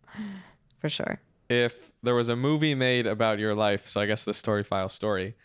for 0.80 0.90
sure. 0.90 1.20
If 1.50 1.92
there 2.02 2.16
was 2.16 2.30
a 2.30 2.36
movie 2.36 2.76
made 2.76 3.06
about 3.06 3.40
your 3.40 3.54
life, 3.54 3.90
so 3.90 4.00
I 4.00 4.06
guess 4.06 4.24
the 4.24 4.34
story 4.34 4.64
file 4.64 4.90
story, 4.90 5.36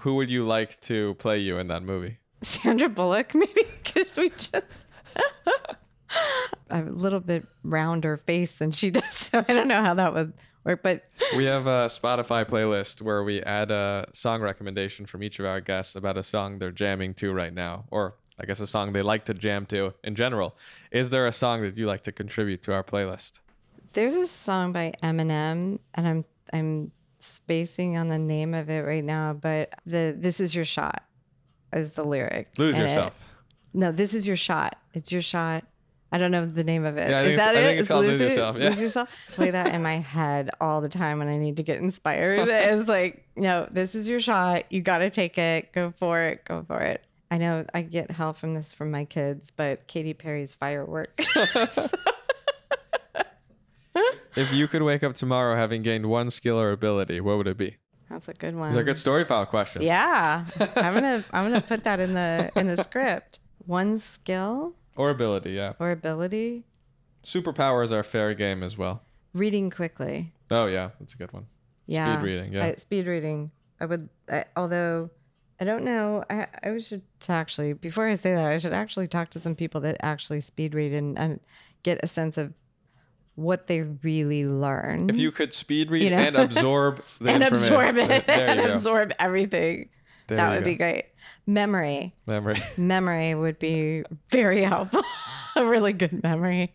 who 0.00 0.14
would 0.16 0.30
you 0.30 0.44
like 0.44 0.80
to 0.82 1.14
play 1.14 1.38
you 1.38 1.58
in 1.58 1.68
that 1.68 1.82
movie? 1.82 2.18
Sandra 2.42 2.88
Bullock, 2.88 3.34
maybe, 3.34 3.64
because 3.82 4.16
we 4.16 4.30
just 4.30 4.86
I 5.16 5.22
have 6.76 6.88
a 6.88 6.92
little 6.92 7.20
bit 7.20 7.46
rounder 7.62 8.16
face 8.18 8.52
than 8.52 8.70
she 8.70 8.90
does. 8.90 9.14
So 9.14 9.44
I 9.46 9.52
don't 9.52 9.68
know 9.68 9.82
how 9.82 9.94
that 9.94 10.14
would 10.14 10.32
work, 10.64 10.82
but 10.82 11.04
we 11.36 11.44
have 11.44 11.66
a 11.66 11.86
Spotify 11.86 12.44
playlist 12.44 13.02
where 13.02 13.22
we 13.22 13.42
add 13.42 13.70
a 13.70 14.06
song 14.12 14.40
recommendation 14.40 15.06
from 15.06 15.22
each 15.22 15.38
of 15.38 15.46
our 15.46 15.60
guests 15.60 15.94
about 15.94 16.16
a 16.16 16.22
song 16.22 16.58
they're 16.58 16.72
jamming 16.72 17.14
to 17.14 17.32
right 17.32 17.52
now, 17.52 17.84
or 17.90 18.16
I 18.38 18.46
guess 18.46 18.60
a 18.60 18.66
song 18.66 18.92
they 18.92 19.02
like 19.02 19.24
to 19.26 19.34
jam 19.34 19.66
to 19.66 19.94
in 20.02 20.14
general. 20.14 20.56
Is 20.90 21.10
there 21.10 21.26
a 21.26 21.32
song 21.32 21.62
that 21.62 21.76
you 21.76 21.86
like 21.86 22.02
to 22.02 22.12
contribute 22.12 22.62
to 22.64 22.72
our 22.72 22.82
playlist? 22.82 23.40
There's 23.92 24.16
a 24.16 24.26
song 24.26 24.72
by 24.72 24.92
Eminem, 25.02 25.78
and 25.94 26.08
I'm 26.08 26.24
I'm 26.52 26.92
spacing 27.18 27.96
on 27.96 28.08
the 28.08 28.18
name 28.18 28.54
of 28.54 28.68
it 28.68 28.84
right 28.84 29.04
now, 29.04 29.34
but 29.34 29.70
the 29.86 30.14
"This 30.18 30.40
Is 30.40 30.54
Your 30.54 30.64
Shot" 30.64 31.04
is 31.72 31.90
the 31.90 32.04
lyric. 32.04 32.48
Lose 32.58 32.76
yourself. 32.76 33.14
It, 33.20 33.78
no, 33.78 33.92
this 33.92 34.14
is 34.14 34.26
your 34.26 34.36
shot. 34.36 34.76
It's 34.94 35.10
your 35.10 35.22
shot. 35.22 35.64
I 36.12 36.18
don't 36.18 36.30
know 36.30 36.46
the 36.46 36.62
name 36.62 36.84
of 36.84 36.96
it. 36.96 37.10
Yeah, 37.10 37.22
is 37.22 37.36
that 37.36 37.56
it? 37.56 37.58
I 37.58 37.62
think 37.64 37.80
it's 37.80 37.88
called 37.88 38.06
Lose, 38.06 38.20
Yourself. 38.20 38.56
Yeah. 38.56 38.68
Lose 38.68 38.80
Yourself. 38.80 39.08
Play 39.32 39.50
that 39.50 39.74
in 39.74 39.82
my 39.82 39.94
head 39.94 40.50
all 40.60 40.80
the 40.80 40.88
time 40.88 41.18
when 41.18 41.26
I 41.26 41.38
need 41.38 41.56
to 41.56 41.64
get 41.64 41.80
inspired. 41.80 42.48
it's 42.48 42.88
like, 42.88 43.26
no, 43.34 43.66
this 43.68 43.96
is 43.96 44.06
your 44.06 44.20
shot. 44.20 44.70
You 44.70 44.80
got 44.80 44.98
to 44.98 45.10
take 45.10 45.38
it. 45.38 45.72
Go 45.72 45.92
for 45.96 46.22
it. 46.22 46.44
Go 46.44 46.64
for 46.68 46.80
it. 46.80 47.04
I 47.34 47.38
know 47.38 47.66
I 47.74 47.82
get 47.82 48.12
hell 48.12 48.32
from 48.32 48.54
this 48.54 48.72
from 48.72 48.92
my 48.92 49.04
kids, 49.04 49.50
but 49.50 49.88
Katy 49.88 50.14
Perry's 50.14 50.54
fireworks. 50.54 51.26
if 54.36 54.52
you 54.52 54.68
could 54.68 54.82
wake 54.82 55.02
up 55.02 55.16
tomorrow 55.16 55.56
having 55.56 55.82
gained 55.82 56.06
one 56.06 56.30
skill 56.30 56.60
or 56.60 56.70
ability, 56.70 57.20
what 57.20 57.36
would 57.36 57.48
it 57.48 57.56
be? 57.56 57.78
That's 58.08 58.28
a 58.28 58.34
good 58.34 58.54
one. 58.54 58.70
These 58.70 58.78
are 58.78 58.84
good 58.84 58.94
Storyfile 58.94 59.48
questions. 59.48 59.84
Yeah, 59.84 60.44
I'm 60.60 60.94
gonna 60.94 61.24
I'm 61.32 61.50
gonna 61.50 61.60
put 61.60 61.82
that 61.82 61.98
in 61.98 62.14
the 62.14 62.52
in 62.54 62.68
the 62.68 62.80
script. 62.80 63.40
One 63.66 63.98
skill 63.98 64.76
or 64.94 65.10
ability, 65.10 65.54
yeah, 65.54 65.72
or 65.80 65.90
ability. 65.90 66.62
Superpowers 67.24 67.90
are 67.90 68.04
fair 68.04 68.32
game 68.34 68.62
as 68.62 68.78
well. 68.78 69.02
Reading 69.32 69.70
quickly. 69.70 70.32
Oh 70.52 70.66
yeah, 70.66 70.90
that's 71.00 71.14
a 71.14 71.16
good 71.16 71.32
one. 71.32 71.46
Yeah, 71.86 72.14
speed 72.14 72.24
reading. 72.24 72.52
Yeah, 72.52 72.66
I, 72.66 72.74
speed 72.76 73.08
reading. 73.08 73.50
I 73.80 73.86
would, 73.86 74.08
I, 74.30 74.44
although 74.54 75.10
I 75.60 75.64
don't 75.64 75.84
know. 75.84 76.24
I 76.28 76.46
I 76.62 76.78
should 76.78 77.02
actually 77.28 77.72
before 77.72 78.08
I 78.08 78.16
say 78.16 78.34
that 78.34 78.44
I 78.46 78.58
should 78.58 78.72
actually 78.72 79.08
talk 79.08 79.30
to 79.30 79.40
some 79.40 79.54
people 79.54 79.80
that 79.82 79.96
actually 80.00 80.40
speed 80.40 80.74
read 80.74 80.92
and, 80.92 81.18
and 81.18 81.40
get 81.82 82.00
a 82.02 82.06
sense 82.06 82.36
of 82.36 82.52
what 83.36 83.66
they 83.66 83.82
really 83.82 84.46
learn. 84.46 85.10
If 85.10 85.16
you 85.16 85.30
could 85.30 85.52
speed 85.52 85.90
read 85.90 86.02
you 86.04 86.10
know? 86.10 86.16
and 86.16 86.36
absorb 86.36 87.04
the 87.20 87.30
and 87.30 87.42
absorb 87.42 87.96
it 87.96 88.24
and 88.28 88.60
go. 88.60 88.72
absorb 88.72 89.12
everything, 89.18 89.88
there 90.26 90.38
that 90.38 90.50
would 90.50 90.60
go. 90.60 90.64
be 90.64 90.74
great. 90.76 91.06
Memory. 91.46 92.14
Memory. 92.26 92.60
Memory 92.76 93.34
would 93.34 93.58
be 93.58 94.04
very 94.30 94.62
helpful. 94.62 95.02
a 95.56 95.64
really 95.64 95.92
good 95.92 96.22
memory. 96.22 96.74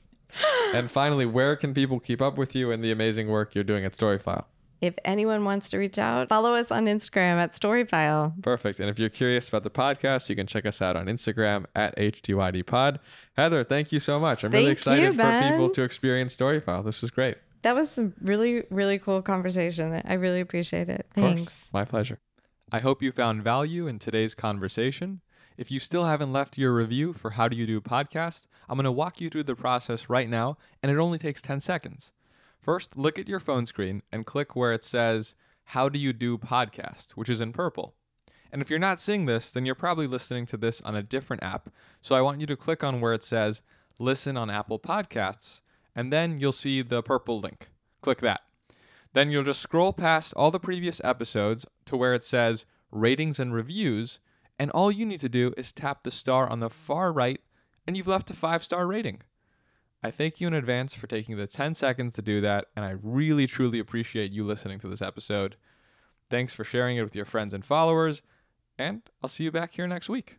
And 0.73 0.91
finally, 0.91 1.25
where 1.25 1.55
can 1.55 1.73
people 1.73 1.99
keep 1.99 2.21
up 2.21 2.37
with 2.37 2.55
you 2.55 2.71
and 2.71 2.83
the 2.83 2.91
amazing 2.91 3.29
work 3.29 3.55
you're 3.55 3.63
doing 3.63 3.83
at 3.83 3.93
Storyfile? 3.93 4.45
If 4.81 4.95
anyone 5.03 5.43
wants 5.43 5.69
to 5.71 5.77
reach 5.77 5.97
out, 5.97 6.29
follow 6.29 6.53
us 6.53 6.71
on 6.71 6.85
Instagram 6.85 7.37
at 7.37 7.51
Storyfile. 7.51 8.41
Perfect. 8.41 8.79
And 8.79 8.89
if 8.89 8.97
you're 8.97 9.09
curious 9.09 9.49
about 9.49 9.63
the 9.63 9.69
podcast, 9.69 10.29
you 10.29 10.35
can 10.35 10.47
check 10.47 10.65
us 10.65 10.81
out 10.81 10.95
on 10.95 11.07
Instagram 11.07 11.65
at 11.75 11.95
HTYDPod. 11.97 12.99
Heather, 13.35 13.63
thank 13.63 13.91
you 13.91 13.99
so 13.99 14.19
much. 14.19 14.43
I'm 14.43 14.51
thank 14.51 14.61
really 14.61 14.71
excited 14.71 15.03
you, 15.03 15.13
for 15.13 15.49
people 15.49 15.69
to 15.71 15.83
experience 15.83 16.35
Storyfile. 16.35 16.85
This 16.85 17.01
was 17.01 17.11
great. 17.11 17.37
That 17.63 17.75
was 17.75 17.91
some 17.91 18.13
really, 18.21 18.63
really 18.69 18.99
cool 18.99 19.21
conversation. 19.21 20.01
I 20.05 20.13
really 20.13 20.39
appreciate 20.39 20.87
it. 20.87 21.07
Thanks. 21.13 21.69
My 21.73 21.83
pleasure. 21.83 22.19
I 22.71 22.79
hope 22.79 23.01
you 23.01 23.11
found 23.11 23.43
value 23.43 23.87
in 23.87 23.99
today's 23.99 24.33
conversation. 24.33 25.21
If 25.57 25.71
you 25.71 25.81
still 25.81 26.05
haven't 26.05 26.31
left 26.31 26.57
your 26.57 26.73
review 26.73 27.11
for 27.11 27.31
How 27.31 27.49
Do 27.49 27.57
You 27.57 27.67
Do 27.67 27.81
Podcast, 27.81 28.47
I'm 28.69 28.77
going 28.77 28.85
to 28.85 28.91
walk 28.93 29.19
you 29.19 29.29
through 29.29 29.43
the 29.43 29.55
process 29.55 30.09
right 30.09 30.29
now, 30.29 30.55
and 30.81 30.89
it 30.89 30.97
only 30.97 31.17
takes 31.17 31.41
10 31.41 31.59
seconds. 31.59 32.13
First, 32.61 32.97
look 32.97 33.17
at 33.17 33.29
your 33.29 33.39
phone 33.39 33.65
screen 33.65 34.01
and 34.11 34.25
click 34.25 34.55
where 34.55 34.73
it 34.73 34.83
says, 34.83 35.35
How 35.65 35.87
Do 35.89 35.97
You 35.97 36.13
Do 36.13 36.37
Podcast, 36.37 37.11
which 37.11 37.29
is 37.29 37.41
in 37.41 37.53
purple. 37.53 37.95
And 38.51 38.61
if 38.61 38.69
you're 38.69 38.79
not 38.79 38.99
seeing 38.99 39.25
this, 39.25 39.51
then 39.51 39.65
you're 39.65 39.75
probably 39.75 40.07
listening 40.07 40.45
to 40.47 40.57
this 40.57 40.81
on 40.81 40.95
a 40.95 41.03
different 41.03 41.43
app. 41.43 41.69
So 42.01 42.15
I 42.15 42.21
want 42.21 42.41
you 42.41 42.47
to 42.47 42.57
click 42.57 42.83
on 42.83 42.99
where 42.99 43.13
it 43.13 43.23
says, 43.23 43.61
Listen 43.97 44.37
on 44.37 44.49
Apple 44.49 44.79
Podcasts, 44.79 45.61
and 45.95 46.11
then 46.11 46.37
you'll 46.37 46.51
see 46.51 46.81
the 46.81 47.03
purple 47.03 47.39
link. 47.39 47.69
Click 48.01 48.19
that. 48.19 48.41
Then 49.13 49.31
you'll 49.31 49.43
just 49.43 49.61
scroll 49.61 49.91
past 49.91 50.33
all 50.35 50.51
the 50.51 50.59
previous 50.59 51.01
episodes 51.03 51.65
to 51.85 51.97
where 51.97 52.13
it 52.13 52.23
says 52.23 52.65
ratings 52.91 53.39
and 53.39 53.53
reviews, 53.53 54.19
and 54.57 54.71
all 54.71 54.91
you 54.91 55.05
need 55.05 55.19
to 55.21 55.29
do 55.29 55.53
is 55.57 55.71
tap 55.71 56.03
the 56.03 56.11
star 56.11 56.49
on 56.49 56.59
the 56.59 56.69
far 56.69 57.11
right, 57.11 57.41
and 57.87 57.97
you've 57.97 58.07
left 58.07 58.29
a 58.29 58.33
five 58.33 58.63
star 58.63 58.85
rating. 58.87 59.21
I 60.01 60.11
thank 60.11 60.39
you 60.39 60.47
in 60.47 60.53
advance 60.53 60.93
for 60.93 61.07
taking 61.07 61.35
the 61.35 61.47
10 61.47 61.75
seconds 61.75 62.15
to 62.15 62.21
do 62.21 62.39
that, 62.41 62.67
and 62.75 62.85
I 62.85 62.95
really 63.01 63.47
truly 63.47 63.79
appreciate 63.79 64.31
you 64.31 64.45
listening 64.45 64.79
to 64.79 64.87
this 64.87 65.01
episode. 65.01 65.57
Thanks 66.29 66.53
for 66.53 66.63
sharing 66.63 66.97
it 66.97 67.03
with 67.03 67.15
your 67.15 67.25
friends 67.25 67.53
and 67.53 67.65
followers, 67.65 68.21
and 68.77 69.01
I'll 69.21 69.29
see 69.29 69.43
you 69.43 69.51
back 69.51 69.73
here 69.73 69.87
next 69.87 70.07
week. 70.07 70.37